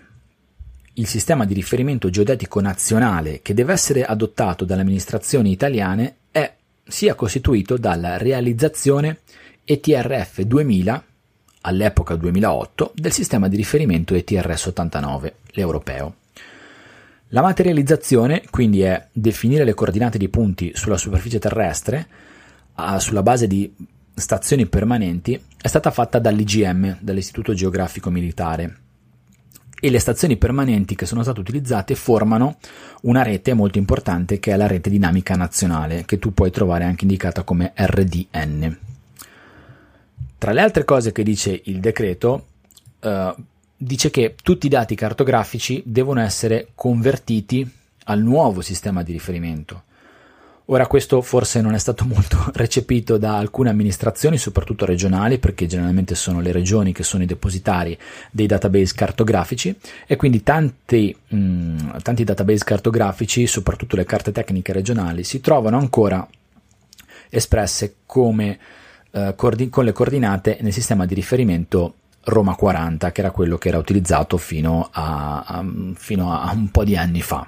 [0.93, 6.53] il sistema di riferimento geodetico nazionale che deve essere adottato dalle amministrazioni italiane è
[6.83, 9.19] sia costituito dalla realizzazione
[9.63, 11.03] ETRF 2000,
[11.61, 16.15] all'epoca 2008, del sistema di riferimento ETRS 89, l'europeo.
[17.29, 22.07] La materializzazione quindi è definire le coordinate di punti sulla superficie terrestre
[22.97, 23.71] sulla base di
[24.13, 28.77] stazioni permanenti è stata fatta dall'IGM, dall'Istituto Geografico Militare,
[29.81, 32.57] e le stazioni permanenti che sono state utilizzate formano
[33.01, 37.05] una rete molto importante che è la rete dinamica nazionale, che tu puoi trovare anche
[37.05, 38.77] indicata come RDN.
[40.37, 42.45] Tra le altre cose che dice il decreto,
[42.99, 43.35] eh,
[43.81, 47.67] dice che tutti i dati cartografici devono essere convertiti
[48.05, 49.83] al nuovo sistema di riferimento.
[50.65, 56.13] Ora questo forse non è stato molto recepito da alcune amministrazioni, soprattutto regionali, perché generalmente
[56.13, 57.97] sono le regioni che sono i depositari
[58.31, 59.73] dei database cartografici
[60.05, 65.77] e quindi tanti, mh, mm, tanti database cartografici, soprattutto le carte tecniche regionali, si trovano
[65.77, 66.27] ancora
[67.29, 68.59] espresse come,
[69.11, 71.93] eh, coordi- con le coordinate nel sistema di riferimento
[72.29, 75.65] Roma 40, che era quello che era utilizzato fino a, a,
[75.95, 77.47] fino a un po' di anni fa.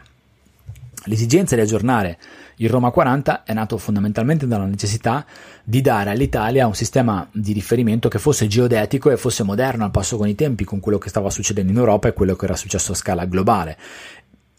[1.05, 2.17] L'esigenza di aggiornare
[2.57, 5.25] il Roma 40 è nato fondamentalmente dalla necessità
[5.63, 10.15] di dare all'Italia un sistema di riferimento che fosse geodetico e fosse moderno al passo
[10.15, 12.91] con i tempi, con quello che stava succedendo in Europa e quello che era successo
[12.91, 13.77] a scala globale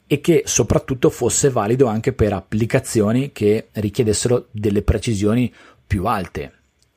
[0.08, 5.52] e che soprattutto fosse valido anche per applicazioni che richiedessero delle precisioni
[5.86, 6.52] più alte.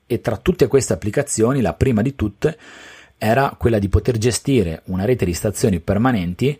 [0.06, 2.58] E tra tutte queste applicazioni, la prima di tutte
[3.18, 6.58] era quella di poter gestire una rete di stazioni permanenti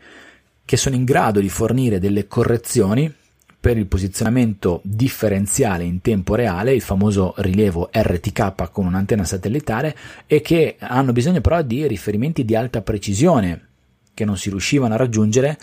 [0.65, 3.13] che sono in grado di fornire delle correzioni
[3.59, 9.97] per il posizionamento differenziale in tempo reale, il famoso rilievo RTK con un'antenna satellitare,
[10.27, 13.67] e che hanno bisogno però di riferimenti di alta precisione
[14.15, 15.59] che non si riuscivano a raggiungere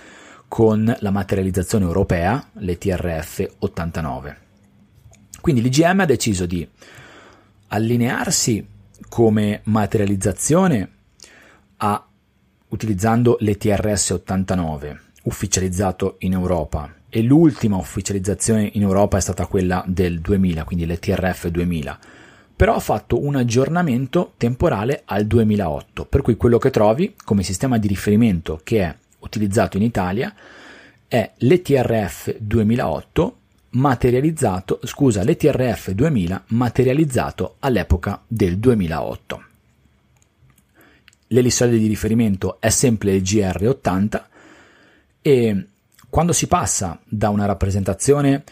[0.49, 4.37] con la materializzazione europea, le TRF 89.
[5.39, 6.67] Quindi l'IGM ha deciso di
[7.69, 8.65] allinearsi
[9.13, 10.89] come materializzazione
[11.77, 12.03] a,
[12.69, 19.83] utilizzando le TRS 89, ufficializzato in Europa e l'ultima ufficializzazione in Europa è stata quella
[19.85, 21.99] del 2000, quindi l'ETRF 2000.
[22.55, 27.77] Però ha fatto un aggiornamento temporale al 2008, per cui quello che trovi come sistema
[27.77, 30.33] di riferimento che è utilizzato in Italia
[31.07, 33.37] è l'ETRF 2008
[33.73, 39.43] materializzato, scusa, l'ETRF 2000 materializzato all'epoca del 2008.
[41.27, 44.23] L'elissoide di riferimento è sempre il GR80
[45.21, 45.67] e
[46.09, 48.43] quando si passa da una rappresentazione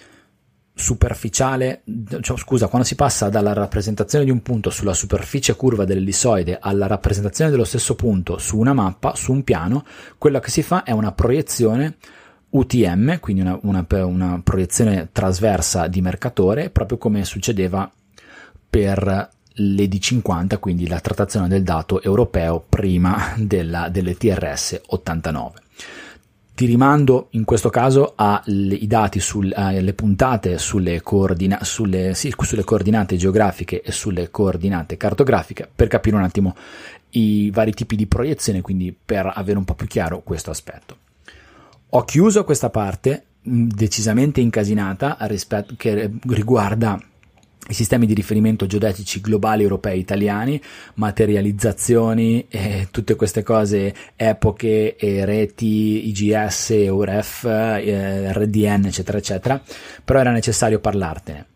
[0.73, 1.83] superficiale,
[2.21, 6.87] cioè, scusa, quando si passa dalla rappresentazione di un punto sulla superficie curva dell'ellissoide alla
[6.87, 9.85] rappresentazione dello stesso punto su una mappa, su un piano,
[10.17, 11.97] quello che si fa è una proiezione
[12.51, 17.89] UTM, quindi una, una, una proiezione trasversa di mercatore, proprio come succedeva
[18.69, 25.59] per l'ED50, quindi la trattazione del dato europeo prima della, delle TRS 89.
[26.53, 29.21] Ti rimando in questo caso ai dati,
[29.53, 36.17] alle puntate sulle, coordina- sulle, sì, sulle coordinate geografiche e sulle coordinate cartografiche per capire
[36.17, 36.55] un attimo
[37.11, 40.97] i vari tipi di proiezione, quindi per avere un po' più chiaro questo aspetto.
[41.93, 46.97] Ho chiuso questa parte mm, decisamente incasinata rispetto, che riguarda
[47.67, 50.61] i sistemi di riferimento geodetici globali europei italiani,
[50.95, 59.61] materializzazioni e tutte queste cose, epoche, e reti, IGS, UREF, eh, RDN, eccetera, eccetera,
[60.03, 61.50] però era necessario parlartene.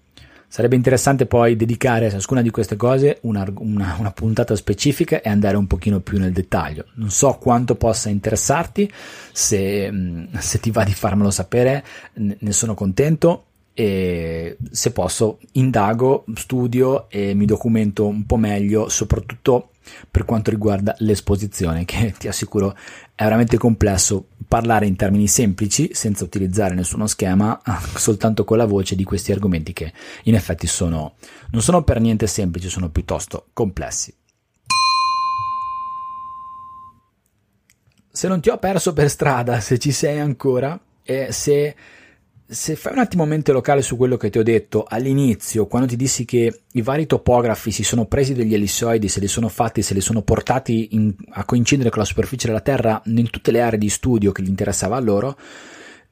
[0.48, 5.30] Sarebbe interessante poi dedicare a ciascuna di queste cose una, una, una, puntata specifica e
[5.30, 6.86] andare un pochino più nel dettaglio.
[6.96, 8.90] Non so quanto possa interessarti,
[9.32, 11.84] se, mm, se ti va di farmelo sapere
[12.14, 19.72] ne sono contento e se posso indago, studio e mi documento un po' meglio, soprattutto
[20.10, 22.76] per quanto riguarda l'esposizione, che ti assicuro
[23.16, 27.60] è veramente complesso parlare in termini semplici senza utilizzare nessuno schema,
[27.96, 31.16] soltanto con la voce di questi argomenti che in effetti sono,
[31.52, 34.14] non sono per niente semplici, sono piuttosto complessi.
[38.12, 41.76] Se non ti ho perso per strada, se ci sei ancora e se
[42.48, 45.96] se fai un attimo mente locale su quello che ti ho detto all'inizio, quando ti
[45.96, 49.94] dissi che i vari topografi si sono presi degli ellissoidi, se li sono fatti, se
[49.94, 53.80] li sono portati in, a coincidere con la superficie della Terra in tutte le aree
[53.80, 55.38] di studio che gli interessava a loro,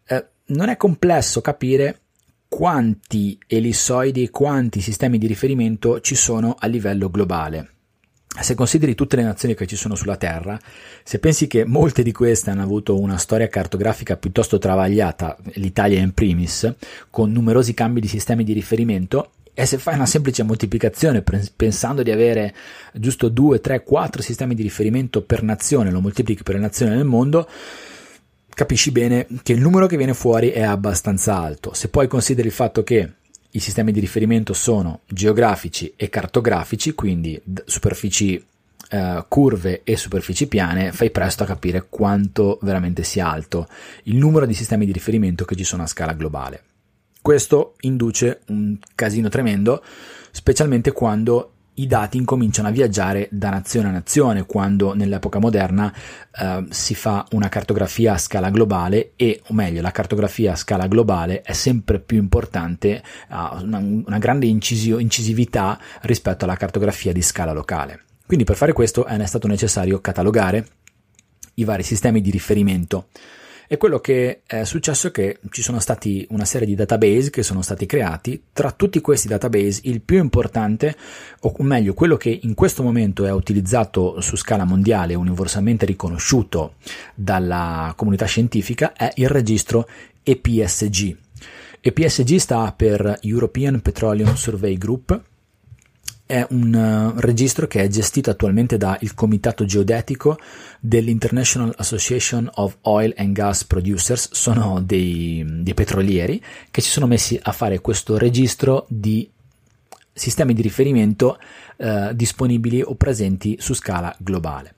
[0.07, 1.99] eh, non è complesso capire
[2.47, 7.72] quanti ellissoidi e quanti sistemi di riferimento ci sono a livello globale
[8.41, 10.59] se consideri tutte le nazioni che ci sono sulla Terra,
[11.03, 16.13] se pensi che molte di queste hanno avuto una storia cartografica piuttosto travagliata, l'Italia in
[16.13, 16.73] primis,
[17.09, 21.23] con numerosi cambi di sistemi di riferimento, e se fai una semplice moltiplicazione
[21.55, 22.55] pensando di avere
[22.93, 27.05] giusto 2, 3, 4 sistemi di riferimento per nazione, lo moltiplichi per le nazioni nel
[27.05, 27.47] mondo,
[28.49, 31.73] capisci bene che il numero che viene fuori è abbastanza alto.
[31.75, 33.13] Se poi consideri il fatto che
[33.55, 38.43] i sistemi di riferimento sono geografici e cartografici, quindi superfici
[38.89, 43.67] eh, curve e superfici piane, fai presto a capire quanto veramente sia alto
[44.03, 46.63] il numero di sistemi di riferimento che ci sono a scala globale.
[47.21, 49.83] Questo induce un casino tremendo,
[50.31, 55.93] specialmente quando i dati incominciano a viaggiare da nazione a nazione quando nell'epoca moderna
[56.31, 60.87] eh, si fa una cartografia a scala globale e, o meglio, la cartografia a scala
[60.87, 67.21] globale è sempre più importante, ha una, una grande incisio, incisività rispetto alla cartografia di
[67.21, 68.01] scala locale.
[68.25, 70.67] Quindi per fare questo è stato necessario catalogare
[71.55, 73.07] i vari sistemi di riferimento
[73.73, 77.41] e quello che è successo è che ci sono stati una serie di database che
[77.41, 78.39] sono stati creati.
[78.53, 80.95] Tra tutti questi database, il più importante,
[81.39, 86.75] o meglio, quello che in questo momento è utilizzato su scala mondiale, universalmente riconosciuto
[87.15, 89.87] dalla comunità scientifica, è il registro
[90.21, 91.17] EPSG.
[91.81, 95.19] EPSG sta per European Petroleum Survey Group
[96.33, 100.39] è un uh, registro che è gestito attualmente dal Comitato Geodetico
[100.79, 107.39] dell'International Association of Oil and Gas Producers, sono dei, dei petrolieri che si sono messi
[107.39, 109.29] a fare questo registro di
[110.11, 111.37] sistemi di riferimento
[111.75, 114.73] uh, disponibili o presenti su scala globale.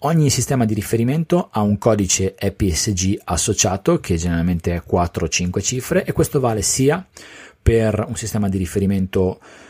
[0.00, 5.60] Ogni sistema di riferimento ha un codice EPSG associato che generalmente è 4 o 5
[5.60, 7.06] cifre e questo vale sia
[7.62, 9.65] per un sistema di riferimento eh,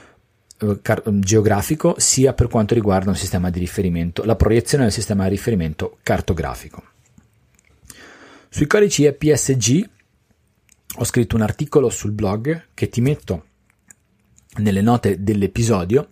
[1.21, 5.99] geografico sia per quanto riguarda un sistema di riferimento, la proiezione del sistema di riferimento
[6.03, 6.83] cartografico.
[8.49, 9.89] Sui codici EPSG
[10.99, 13.45] ho scritto un articolo sul blog che ti metto
[14.57, 16.09] nelle note dell'episodio.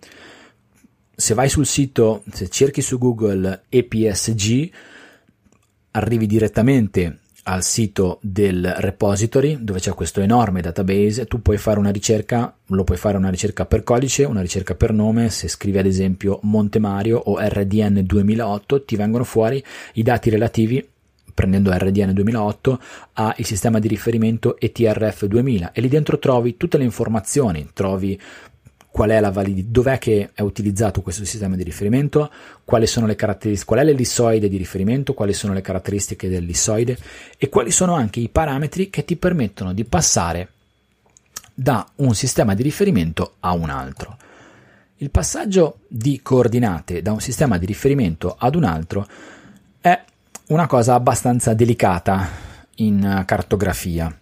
[1.15, 4.71] Se vai sul sito, se cerchi su Google EPSG,
[5.91, 11.91] arrivi direttamente al sito del repository dove c'è questo enorme database, tu puoi fare una
[11.91, 15.85] ricerca, lo puoi fare una ricerca per codice, una ricerca per nome, se scrivi ad
[15.85, 20.87] esempio Monte Mario o RDN 2008 ti vengono fuori i dati relativi
[21.35, 22.79] prendendo RDN 2008,
[23.13, 28.19] ha il sistema di riferimento ETRF 2000 e lì dentro trovi tutte le informazioni, trovi
[28.95, 32.31] qual è la validità, dov'è che è utilizzato questo sistema di riferimento,
[32.63, 36.97] quali sono le caratteristiche, qual è l'ellissoide di riferimento, quali sono le caratteristiche dell'ellissoide
[37.37, 40.47] e quali sono anche i parametri che ti permettono di passare
[41.53, 44.15] da un sistema di riferimento a un altro.
[44.99, 49.05] Il passaggio di coordinate da un sistema di riferimento ad un altro
[49.81, 50.01] è
[50.47, 52.29] una cosa abbastanza delicata
[52.75, 54.17] in cartografia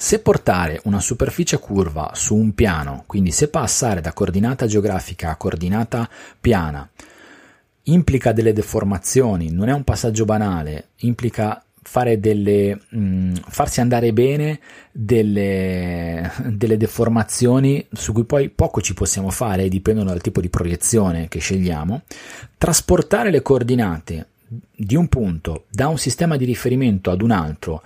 [0.00, 5.36] se portare una superficie curva su un piano, quindi se passare da coordinata geografica a
[5.36, 6.08] coordinata
[6.40, 6.88] piana,
[7.82, 11.62] implica delle deformazioni, non è un passaggio banale, implica
[12.18, 19.28] delle, mh, mm, farsi andare bene delle, delle, deformazioni su cui poi poco ci possiamo
[19.28, 22.04] fare, dipendono dal tipo di proiezione che scegliamo,
[22.56, 24.28] trasportare le coordinate
[24.74, 27.82] di un punto da un sistema di riferimento ad un altro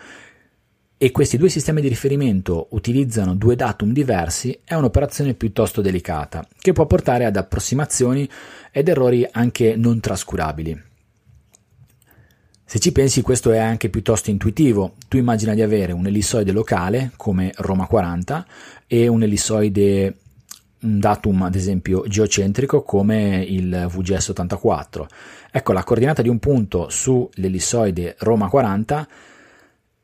[0.96, 6.72] e questi due sistemi di riferimento utilizzano due datum diversi, è un'operazione piuttosto delicata, che
[6.72, 8.28] può portare ad approssimazioni
[8.70, 10.82] ed errori anche non trascurabili.
[12.66, 17.12] Se ci pensi questo è anche piuttosto intuitivo, tu immagina di avere un ellissoide locale
[17.16, 18.46] come Roma 40
[18.86, 20.16] e un ellissoide
[20.84, 25.08] un datum ad esempio geocentrico come il VGS 84.
[25.50, 29.08] Ecco, la coordinata di un punto sull'ellissoide Roma 40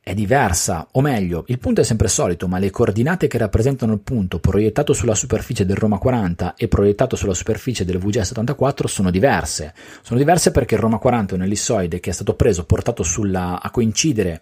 [0.03, 4.01] è diversa, o meglio, il punto è sempre solito, ma le coordinate che rappresentano il
[4.01, 9.11] punto proiettato sulla superficie del Roma 40 e proiettato sulla superficie del VGS 74 sono
[9.11, 9.75] diverse.
[10.03, 13.61] Sono diverse perché il Roma 40 è un ellissoide che è stato preso, portato sulla,
[13.61, 14.41] a coincidere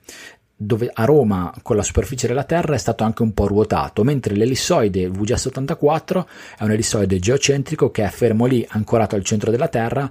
[0.60, 4.34] dove a Roma con la superficie della Terra è stato anche un po' ruotato, mentre
[4.34, 6.28] l'ellissoide VGS 84
[6.58, 10.10] è un ellissoide geocentrico che è fermo lì, ancorato al centro della Terra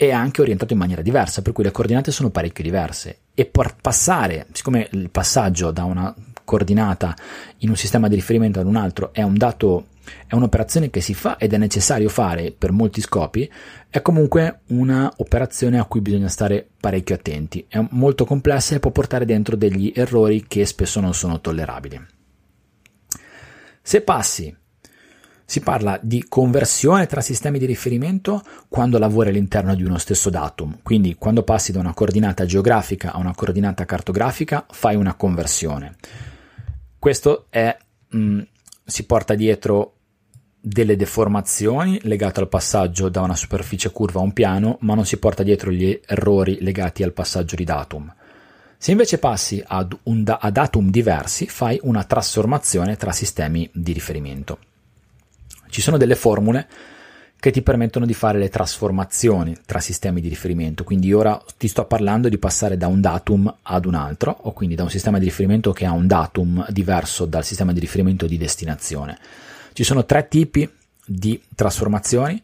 [0.00, 3.18] e anche orientato in maniera diversa, per cui le coordinate sono parecchio diverse.
[3.34, 7.16] E per passare, siccome il passaggio da una coordinata
[7.58, 9.88] in un sistema di riferimento ad un altro è un dato,
[10.28, 13.50] è un'operazione che si fa ed è necessario fare per molti scopi,
[13.88, 17.66] è comunque un'operazione a cui bisogna stare parecchio attenti.
[17.68, 22.00] È molto complessa e può portare dentro degli errori che spesso non sono tollerabili.
[23.82, 24.56] Se passi
[25.50, 30.80] si parla di conversione tra sistemi di riferimento quando lavori all'interno di uno stesso datum,
[30.82, 35.96] quindi quando passi da una coordinata geografica a una coordinata cartografica fai una conversione.
[36.98, 37.74] Questo è,
[38.10, 38.40] mh, mm,
[38.84, 39.94] si porta dietro
[40.60, 45.16] delle deformazioni legate al passaggio da una superficie curva a un piano, ma non si
[45.16, 48.14] porta dietro gli errori legati al passaggio di datum.
[48.76, 54.58] Se invece passi ad, un, a datum diversi, fai una trasformazione tra sistemi di riferimento.
[55.68, 56.66] Ci sono delle formule
[57.40, 60.82] che ti permettono di fare le trasformazioni tra sistemi di riferimento.
[60.82, 64.74] Quindi ora ti sto parlando di passare da un datum ad un altro, o quindi
[64.74, 68.36] da un sistema di riferimento che ha un datum diverso dal sistema di riferimento di
[68.36, 69.18] destinazione.
[69.72, 70.68] Ci sono tre tipi
[71.06, 72.42] di trasformazioni.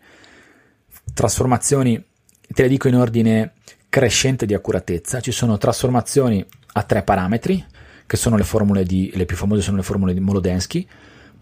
[1.12, 2.02] Trasformazioni,
[2.46, 3.54] te le dico in ordine
[3.88, 5.20] crescente di accuratezza.
[5.20, 6.44] Ci sono trasformazioni
[6.74, 7.64] a tre parametri,
[8.06, 10.86] che sono le formule di, le più famose sono le formule di Molodensky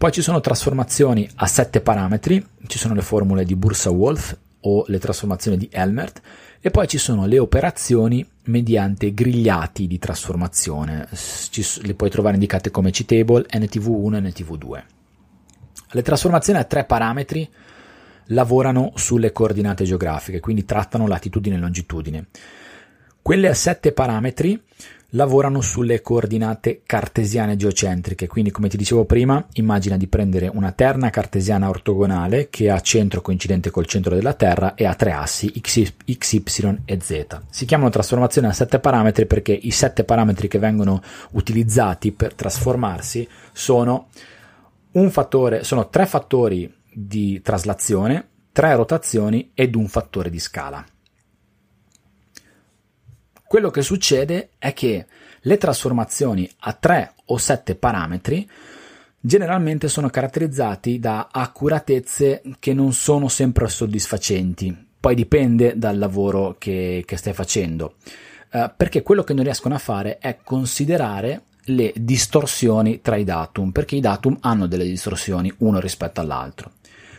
[0.02, 4.98] poi ci sono trasformazioni a sette parametri, ci sono le formule di Bursa-Wolf o le
[4.98, 6.20] trasformazioni di Elmert
[6.60, 12.72] e poi ci sono le operazioni mediante grigliati di trasformazione, ci, le puoi trovare indicate
[12.72, 14.82] come C-table, NTV1 e NTV2.
[15.92, 17.48] Le trasformazioni a tre parametri
[18.24, 22.26] lavorano sulle coordinate geografiche, quindi trattano latitudine e longitudine.
[23.22, 24.60] Quelle a sette parametri
[25.14, 31.10] lavorano sulle coordinate cartesiane geocentriche, quindi come ti dicevo prima, immagina di prendere una terna
[31.10, 35.92] cartesiana ortogonale che ha centro coincidente col centro della Terra e ha tre assi x,
[36.04, 36.18] y
[36.84, 37.40] e z.
[37.50, 41.02] Si chiamano trasformazioni a sette parametri perché i sette parametri che vengono
[41.32, 44.08] utilizzati per trasformarsi sono
[45.10, 50.84] fattore, sono tre fattori di traslazione, tre rotazioni ed un fattore di scala.
[53.52, 55.04] Quello che succede è che
[55.42, 58.48] le trasformazioni a 3 o 7 parametri
[59.20, 64.74] generalmente sono caratterizzati da accuratezze che non sono sempre soddisfacenti.
[64.98, 67.96] Poi dipende dal lavoro che, che stai facendo.
[68.52, 73.70] Uh, perché quello che non riescono a fare è considerare le distorsioni tra i datum,
[73.70, 76.70] perché i datum hanno delle distorsioni uno rispetto all'altro.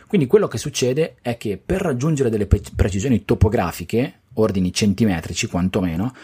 [0.08, 6.14] Quindi quello che succede è che per raggiungere delle pre- precisioni topografiche, ordini centimetrici quantomeno,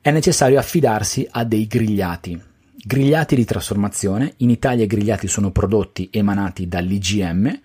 [0.00, 2.40] è necessario affidarsi a dei grigliati.
[2.82, 7.60] Grigliati di trasformazione, in Italia i grigliati sono prodotti emanati dall'IGM,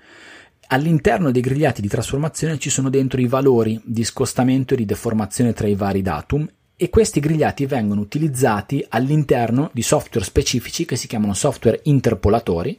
[0.68, 5.54] all'interno dei grigliati di trasformazione ci sono dentro i valori di scostamento e di deformazione
[5.54, 11.08] tra i vari datum e questi grigliati vengono utilizzati all'interno di software specifici che si
[11.08, 12.78] chiamano software interpolatori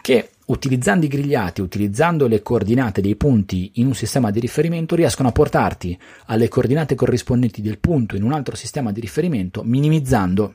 [0.00, 5.28] che utilizzando i grigliati, utilizzando le coordinate dei punti in un sistema di riferimento, riescono
[5.28, 10.54] a portarti alle coordinate corrispondenti del punto in un altro sistema di riferimento, minimizzando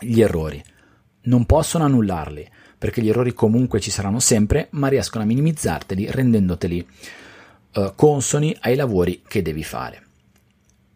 [0.00, 0.62] gli errori.
[1.22, 2.48] Non possono annullarli,
[2.78, 6.86] perché gli errori comunque ci saranno sempre, ma riescono a minimizzarteli rendendoteli
[7.72, 10.02] eh, consoni ai lavori che devi fare.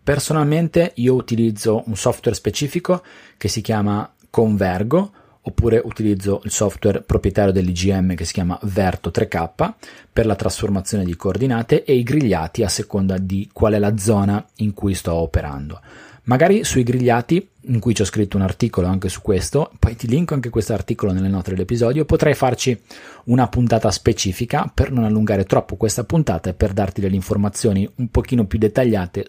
[0.02, 3.04] Personalmente io utilizzo un software specifico
[3.36, 5.12] che si chiama Convergo,
[5.43, 9.72] oppure utilizzo il software proprietario dell'IGM che si chiama Verto 3K
[10.12, 14.45] per la trasformazione di coordinate e i grigliati a seconda di qual è la zona
[14.57, 15.80] in cui sto operando.
[16.24, 20.07] Magari sui grigliati, in cui ci ho scritto un articolo anche su questo, poi ti
[20.07, 22.80] linko anche questo articolo nelle note dell'episodio, potrei farci
[23.24, 28.09] una puntata specifica per non allungare troppo questa puntata e per darti delle informazioni un
[28.09, 29.26] pochino più dettagliate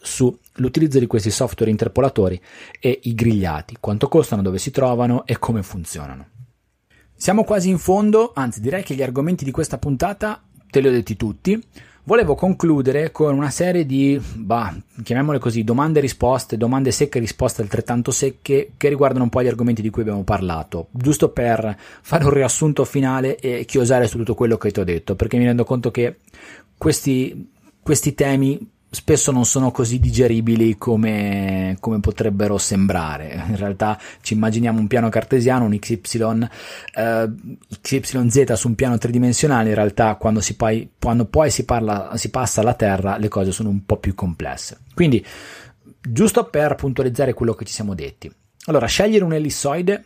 [0.54, 2.40] sull'utilizzo di questi software interpolatori
[2.80, 6.28] e i grigliati, quanto costano, dove si trovano e come funzionano.
[7.16, 10.92] Siamo quasi in fondo, anzi direi che gli argomenti di questa puntata te li ho
[10.92, 11.62] detti tutti
[12.06, 17.22] volevo concludere con una serie di, bah, chiamiamole così, domande e risposte, domande secche e
[17.22, 21.78] risposte altrettanto secche che riguardano un po' gli argomenti di cui abbiamo parlato, giusto per
[22.02, 25.46] fare un riassunto finale e chiosare su tutto quello che ti ho detto, perché mi
[25.46, 26.20] rendo conto che
[26.78, 27.52] questi,
[27.82, 33.44] questi temi spesso non sono così digeribili come, come, potrebbero sembrare.
[33.48, 36.48] In realtà ci immaginiamo un piano cartesiano, un XY,
[36.94, 37.32] eh,
[37.82, 42.30] XYZ su un piano tridimensionale, in realtà quando, si poi, quando poi si, parla, si
[42.30, 44.78] passa alla Terra le cose sono un po' più complesse.
[44.94, 45.26] Quindi,
[46.00, 48.32] giusto per puntualizzare quello che ci siamo detti.
[48.66, 50.06] Allora, scegliere un ellissoide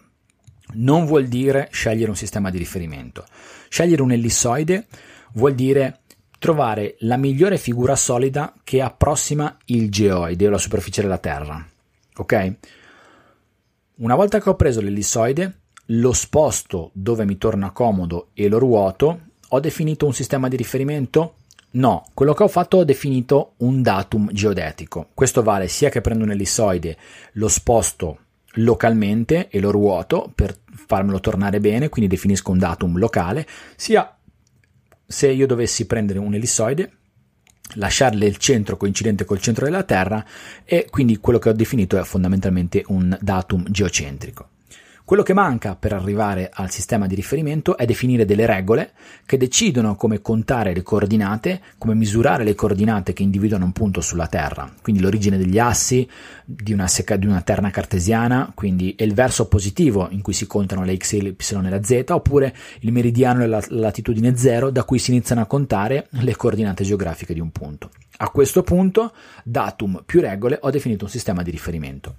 [0.76, 3.26] non vuol dire scegliere un sistema di riferimento.
[3.68, 4.88] Scegliere un ellissoide
[5.34, 6.00] vuol dire
[6.40, 11.66] trovare la migliore figura solida che approssima il geoide o la superficie della Terra.
[12.18, 12.54] Ok?
[13.96, 19.22] Una volta che ho preso l'ellissoide, lo sposto dove mi torna comodo e lo ruoto,
[19.48, 21.36] ho definito un sistema di riferimento?
[21.70, 25.10] No, quello che ho fatto ho definito un datum geodetico.
[25.14, 26.98] Questo vale sia che prendo un ellissoide,
[27.34, 28.20] lo sposto
[28.58, 34.17] localmente e lo ruoto per farmelo tornare bene, quindi definisco un datum locale, sia
[35.08, 36.92] se io dovessi prendere un ellissoide,
[37.76, 40.24] lasciarle il centro coincidente col centro della Terra
[40.64, 44.50] e quindi quello che ho definito è fondamentalmente un datum geocentrico.
[45.08, 48.92] Quello che manca per arrivare al sistema di riferimento è definire delle regole
[49.26, 54.28] che decidono come contare le coordinate, come misurare le coordinate che individuano un punto sulla
[54.28, 56.06] Terra, quindi l'origine degli assi
[56.44, 60.84] di una, seca, di una terna cartesiana, quindi il verso positivo in cui si contano
[60.84, 65.00] le x, y e la z, oppure il meridiano e la latitudine zero da cui
[65.00, 67.92] si iniziano a contare le coordinate geografiche di un punto.
[68.18, 69.14] A questo punto,
[69.46, 72.16] datum più regole, ho definito un sistema di riferimento.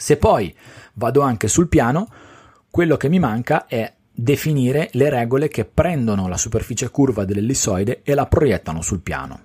[0.00, 0.54] Se poi
[0.98, 2.08] vado anche sul piano,
[2.70, 8.14] quello che mi manca è definire le regole che prendono la superficie curva dell'ellissoide e
[8.14, 9.40] la proiettano sul piano.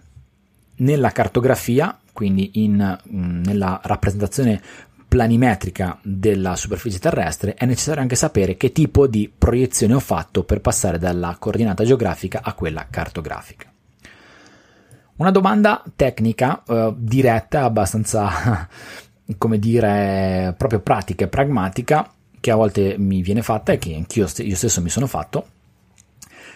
[0.78, 4.60] Nella cartografia, quindi in, mm, nella rappresentazione
[5.08, 10.60] planimetrica della superficie terrestre, è necessario anche sapere che tipo di proiezione ho fatto per
[10.60, 13.72] passare dalla coordinata geografica a quella cartografica.
[15.16, 18.68] Una domanda tecnica eh, diretta, abbastanza
[19.38, 24.28] come dire, proprio pratica e pragmatica che a volte mi viene fatta e che anch'io
[24.38, 25.48] io stesso mi sono fatto.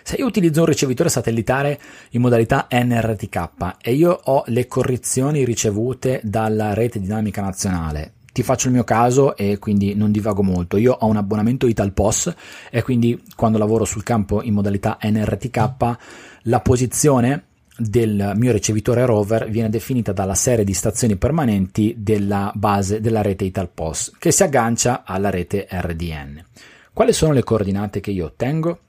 [0.04, 1.80] Se io utilizzo un ricevitore satellitare
[2.12, 8.68] in modalità NRTK e io ho le correzioni ricevute dalla rete dinamica nazionale, ti faccio
[8.68, 10.78] il mio caso e quindi non divago molto.
[10.78, 12.34] Io ho un abbonamento Italpos
[12.70, 15.98] e quindi quando lavoro sul campo in modalità NRTK
[16.44, 17.44] la posizione
[17.78, 23.46] del mio ricevitore rover viene definita dalla serie di stazioni permanenti della base della rete
[23.46, 26.44] Italpos che si aggancia alla rete RDN.
[26.92, 28.80] Quali sono le coordinate che io ottengo?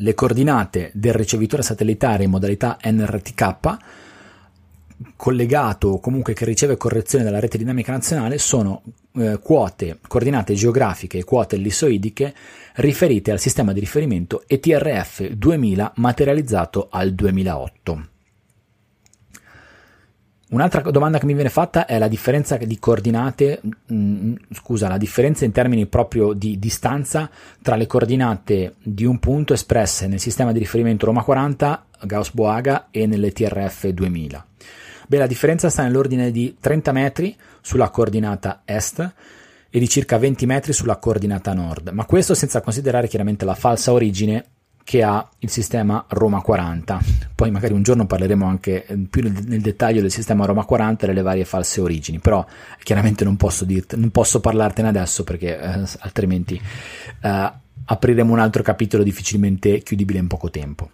[0.00, 3.76] Le coordinate del ricevitore satellitare in modalità NRTK
[5.16, 8.82] collegato o comunque che riceve correzione dalla rete dinamica nazionale sono
[9.14, 12.34] eh, quote, coordinate geografiche e quote ellissoidiche
[12.76, 18.08] riferite al sistema di riferimento ETRF 2000 materializzato al 2008.
[20.50, 24.96] Un'altra domanda che mi viene fatta è la differenza di coordinate, mh, mm, scusa, la
[24.96, 27.28] differenza in termini proprio di distanza
[27.60, 33.06] tra le coordinate di un punto espresse nel sistema di riferimento Roma 40, Gauss-Boaga e
[33.06, 34.46] nell'ETRF 2000.
[35.10, 39.12] Beh, la differenza sta nell'ordine di 30 metri sulla coordinata est
[39.70, 43.94] e di circa 20 metri sulla coordinata nord, ma questo senza considerare chiaramente la falsa
[43.94, 44.44] origine
[44.84, 47.00] che ha il sistema Roma 40.
[47.34, 51.08] Poi magari un giorno parleremo anche eh, più nel, dettaglio del sistema Roma 40 e
[51.08, 52.44] delle varie false origini, però
[52.82, 56.60] chiaramente non posso, dirte, non posso parlartene adesso perché eh, altrimenti
[57.22, 57.52] eh,
[57.82, 60.90] apriremo un altro capitolo difficilmente chiudibile in poco tempo.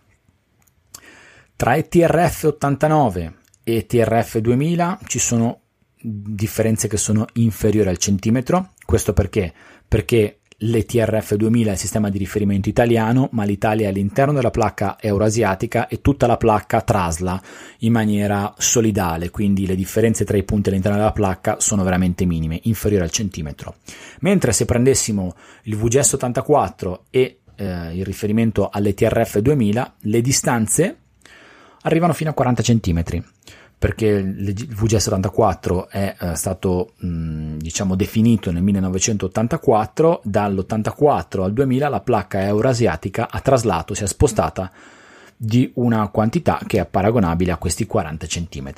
[1.56, 5.60] Tra ETRF 89 e TRF 2000 ci sono
[6.00, 8.72] differenze che sono inferiori al centimetro.
[8.84, 9.52] Questo perché?
[9.88, 14.96] Perché l'ETRF 2000 è il sistema di riferimento italiano, ma l'Italia è all'interno della placca
[15.00, 17.40] euroasiatica e tutta la placca trasla
[17.78, 22.60] in maniera solidale, quindi le differenze tra i punti all'interno della placca sono veramente minime,
[22.64, 23.76] inferiori al centimetro.
[24.20, 25.34] Mentre se prendessimo
[25.64, 30.98] il VGS 84 e eh, il riferimento all'ETRF 2000, le distanze
[31.84, 33.24] arrivano fino a 40 centimetri
[33.84, 42.00] perché il VG74 è eh, stato mh, diciamo definito nel 1984, dall'84 al 2000 la
[42.00, 44.72] placca eurasiatica ha traslato, si è spostata
[45.36, 48.72] di una quantità che è paragonabile a questi 40 cm.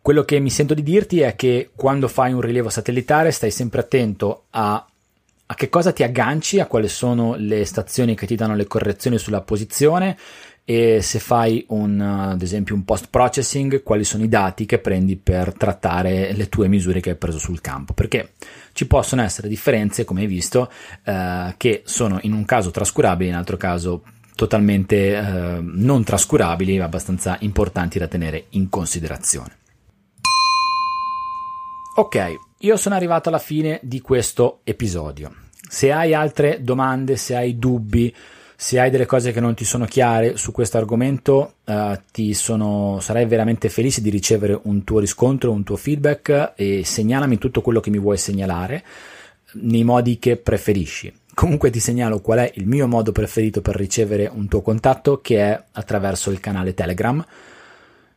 [0.00, 3.80] Quello che mi sento di dirti è che quando fai un rilievo satellitare stai sempre
[3.80, 4.86] attento a,
[5.46, 9.18] a che cosa ti agganci, a quali sono le stazioni che ti danno le correzioni
[9.18, 10.16] sulla posizione
[10.68, 15.14] e se fai un, ad esempio un post processing, quali sono i dati che prendi
[15.16, 18.32] per trattare le tue misure che hai preso sul campo, perché
[18.72, 20.68] ci possono essere differenze, come hai visto,
[21.04, 24.02] eh, che sono in un caso trascurabili, in altro caso
[24.34, 29.58] totalmente eh, non trascurabili, abbastanza importanti da tenere in considerazione.
[31.94, 35.32] Ok, io sono arrivato alla fine di questo episodio.
[35.68, 38.12] Se hai altre domande, se hai dubbi,
[38.58, 42.34] se hai delle cose che non ti sono chiare su questo argomento, uh, ti
[43.26, 47.90] veramente felice di ricevere un tuo riscontro, un tuo feedback e segnalami tutto quello che
[47.90, 48.82] mi vuoi segnalare
[49.52, 51.12] nei modi che preferisci.
[51.34, 55.38] Comunque ti segnalo qual è il mio modo preferito per ricevere un tuo contatto, che
[55.38, 57.22] è attraverso il canale Telegram.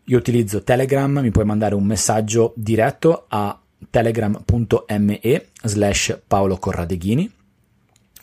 [0.06, 3.60] Io utilizzo Telegram, mi puoi mandare un messaggio diretto a
[3.90, 7.30] telegram.me slash Paolo Corradeghini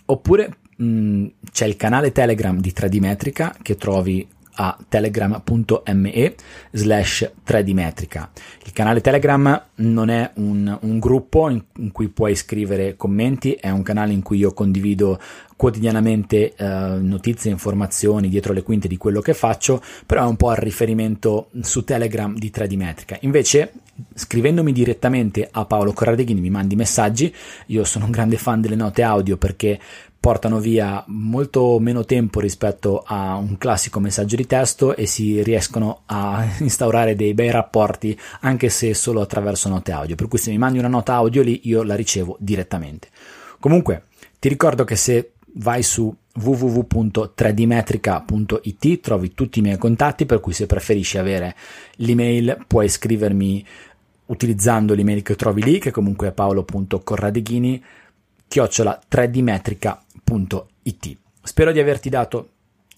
[0.06, 4.26] oppure Mm, c'è il canale Telegram di 3D Metrica che trovi
[4.58, 6.34] a telegram.me
[6.70, 8.30] slash 3D Metrica.
[8.64, 13.70] Il canale Telegram non è un, un gruppo in, in, cui puoi scrivere commenti, è
[13.70, 15.18] un canale in cui io condivido
[15.56, 16.66] quotidianamente eh,
[17.00, 21.48] notizie informazioni dietro le quinte di quello che faccio, però è un po' a riferimento
[21.60, 23.16] su Telegram di 3D Metrica.
[23.20, 23.72] Invece
[24.14, 27.34] scrivendomi direttamente a Paolo Corradeghini mi mandi messaggi,
[27.66, 29.78] io sono un grande fan delle note audio perché
[30.18, 36.02] portano via molto meno tempo rispetto a un classico messaggio di testo e si riescono
[36.06, 40.16] a instaurare dei bei rapporti anche se solo attraverso note audio.
[40.16, 43.08] Per cui se mi mandi una nota audio lì io la ricevo direttamente.
[43.60, 44.04] Comunque
[44.38, 50.66] ti ricordo che se vai su www.3dmetrica.it trovi tutti i miei contatti per cui se
[50.66, 51.56] preferisci avere
[51.96, 53.64] l'email puoi scrivermi
[54.26, 57.82] utilizzando l'email che trovi lì che comunque è paolo.corradeghini
[58.48, 60.04] chiocciola 3dmetrica.it.
[61.42, 62.50] Spero di averti dato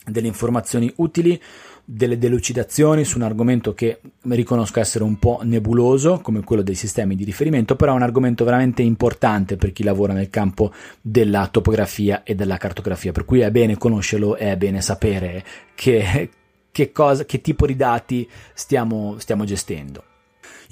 [0.07, 1.41] delle informazioni utili,
[1.85, 7.15] delle delucidazioni su un argomento che riconosco essere un po' nebuloso, come quello dei sistemi
[7.15, 12.23] di riferimento, però è un argomento veramente importante per chi lavora nel campo della topografia
[12.25, 16.31] e della cartografia, per cui è bene conoscerlo è bene sapere che,
[16.71, 20.05] che, cosa, che tipo di dati stiamo, stiamo gestendo.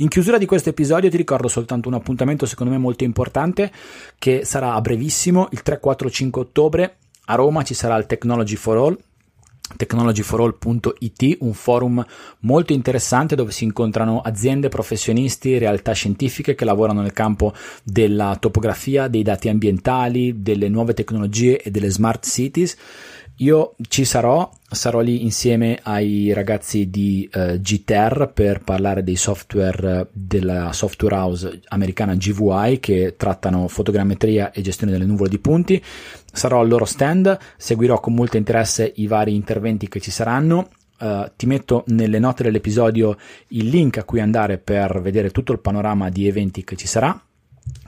[0.00, 3.72] In chiusura di questo episodio ti ricordo soltanto un appuntamento secondo me molto importante
[4.18, 8.98] che sarà a brevissimo, il 3-4-5 ottobre a Roma ci sarà il Technology for All
[9.74, 12.04] technologyforall.it, un forum
[12.40, 19.08] molto interessante dove si incontrano aziende, professionisti, realtà scientifiche che lavorano nel campo della topografia,
[19.08, 22.76] dei dati ambientali, delle nuove tecnologie e delle smart cities.
[23.40, 30.08] Io ci sarò, sarò lì insieme ai ragazzi di uh, GTR per parlare dei software
[30.10, 35.82] della software house americana GVI che trattano fotogrammetria e gestione delle nuvole di punti.
[36.32, 40.70] Sarò al loro stand, seguirò con molto interesse i vari interventi che ci saranno.
[40.98, 43.18] Uh, ti metto nelle note dell'episodio
[43.48, 47.25] il link a cui andare per vedere tutto il panorama di eventi che ci sarà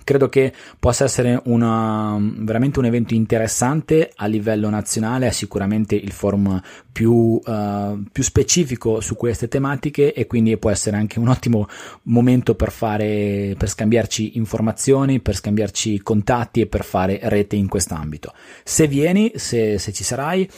[0.08, 6.12] credo che possa essere una, veramente un evento interessante a livello nazionale, è sicuramente il
[6.12, 6.58] forum
[6.90, 11.68] più, uh, più, specifico su queste tematiche e quindi può essere anche un ottimo
[12.04, 18.32] momento per, fare, per scambiarci informazioni, per scambiarci contatti e per fare rete in quest'ambito.
[18.64, 20.48] Se vieni, se, se ci sarai,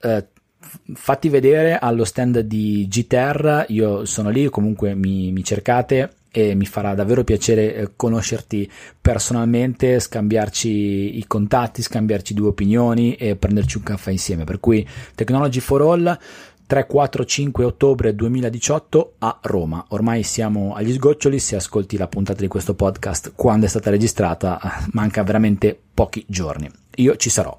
[0.00, 0.24] uh,
[0.94, 6.66] fatti vedere allo stand di GTR, io sono lì, comunque mi, mi cercate e mi
[6.66, 8.68] farà davvero piacere eh, conoscerti
[9.00, 14.42] personalmente, scambiarci i contatti, scambiarci due opinioni e prenderci un caffè insieme.
[14.42, 16.18] Per cui Technology for All
[16.68, 19.84] 3-4-5 ottobre 2018 a Roma.
[19.90, 24.60] Ormai siamo agli sgoccioli, se ascolti la puntata di questo podcast quando è stata registrata,
[24.90, 26.68] manca veramente pochi giorni.
[26.96, 27.56] Io ci sarò.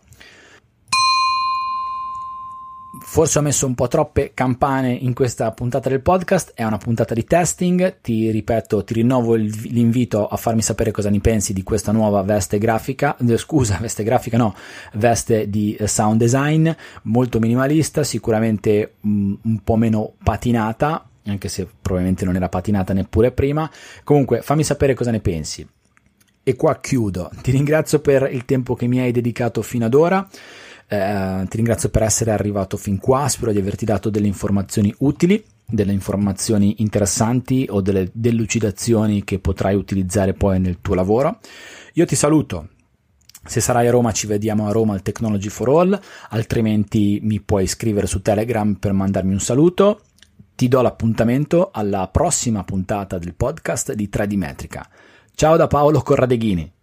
[3.08, 7.14] Forse ho messo un po' troppe campane in questa puntata del podcast, è una puntata
[7.14, 11.94] di testing, ti ripeto, ti rinnovo l'invito a farmi sapere cosa ne pensi di questa
[11.94, 14.56] nuova veste grafica, scusa, veste grafica no,
[14.96, 16.68] veste di eh, sound design,
[17.04, 23.32] molto minimalista, sicuramente un, un po' meno patinata, anche se probabilmente non era patinata neppure
[23.32, 23.70] prima,
[24.04, 25.66] comunque fammi sapere cosa ne pensi.
[26.44, 30.28] E qua chiudo, ti ringrazio per il tempo che mi hai dedicato fino ad ora.
[30.88, 35.44] Eh, ti ringrazio per essere arrivato fin qua, spero di averti dato delle informazioni utili,
[35.66, 41.40] delle informazioni interessanti o delle delucidazioni che potrai utilizzare poi nel tuo lavoro.
[41.94, 42.70] Io ti saluto.
[43.48, 47.68] Se sarai a Roma ci vediamo a Roma al Technology for All, altrimenti mi puoi
[47.68, 50.02] scrivere su Telegram per mandarmi un saluto.
[50.56, 54.88] Ti do l'appuntamento alla prossima puntata del podcast di 3D Metrica.
[55.36, 56.75] Ciao da Paolo Corradeghini.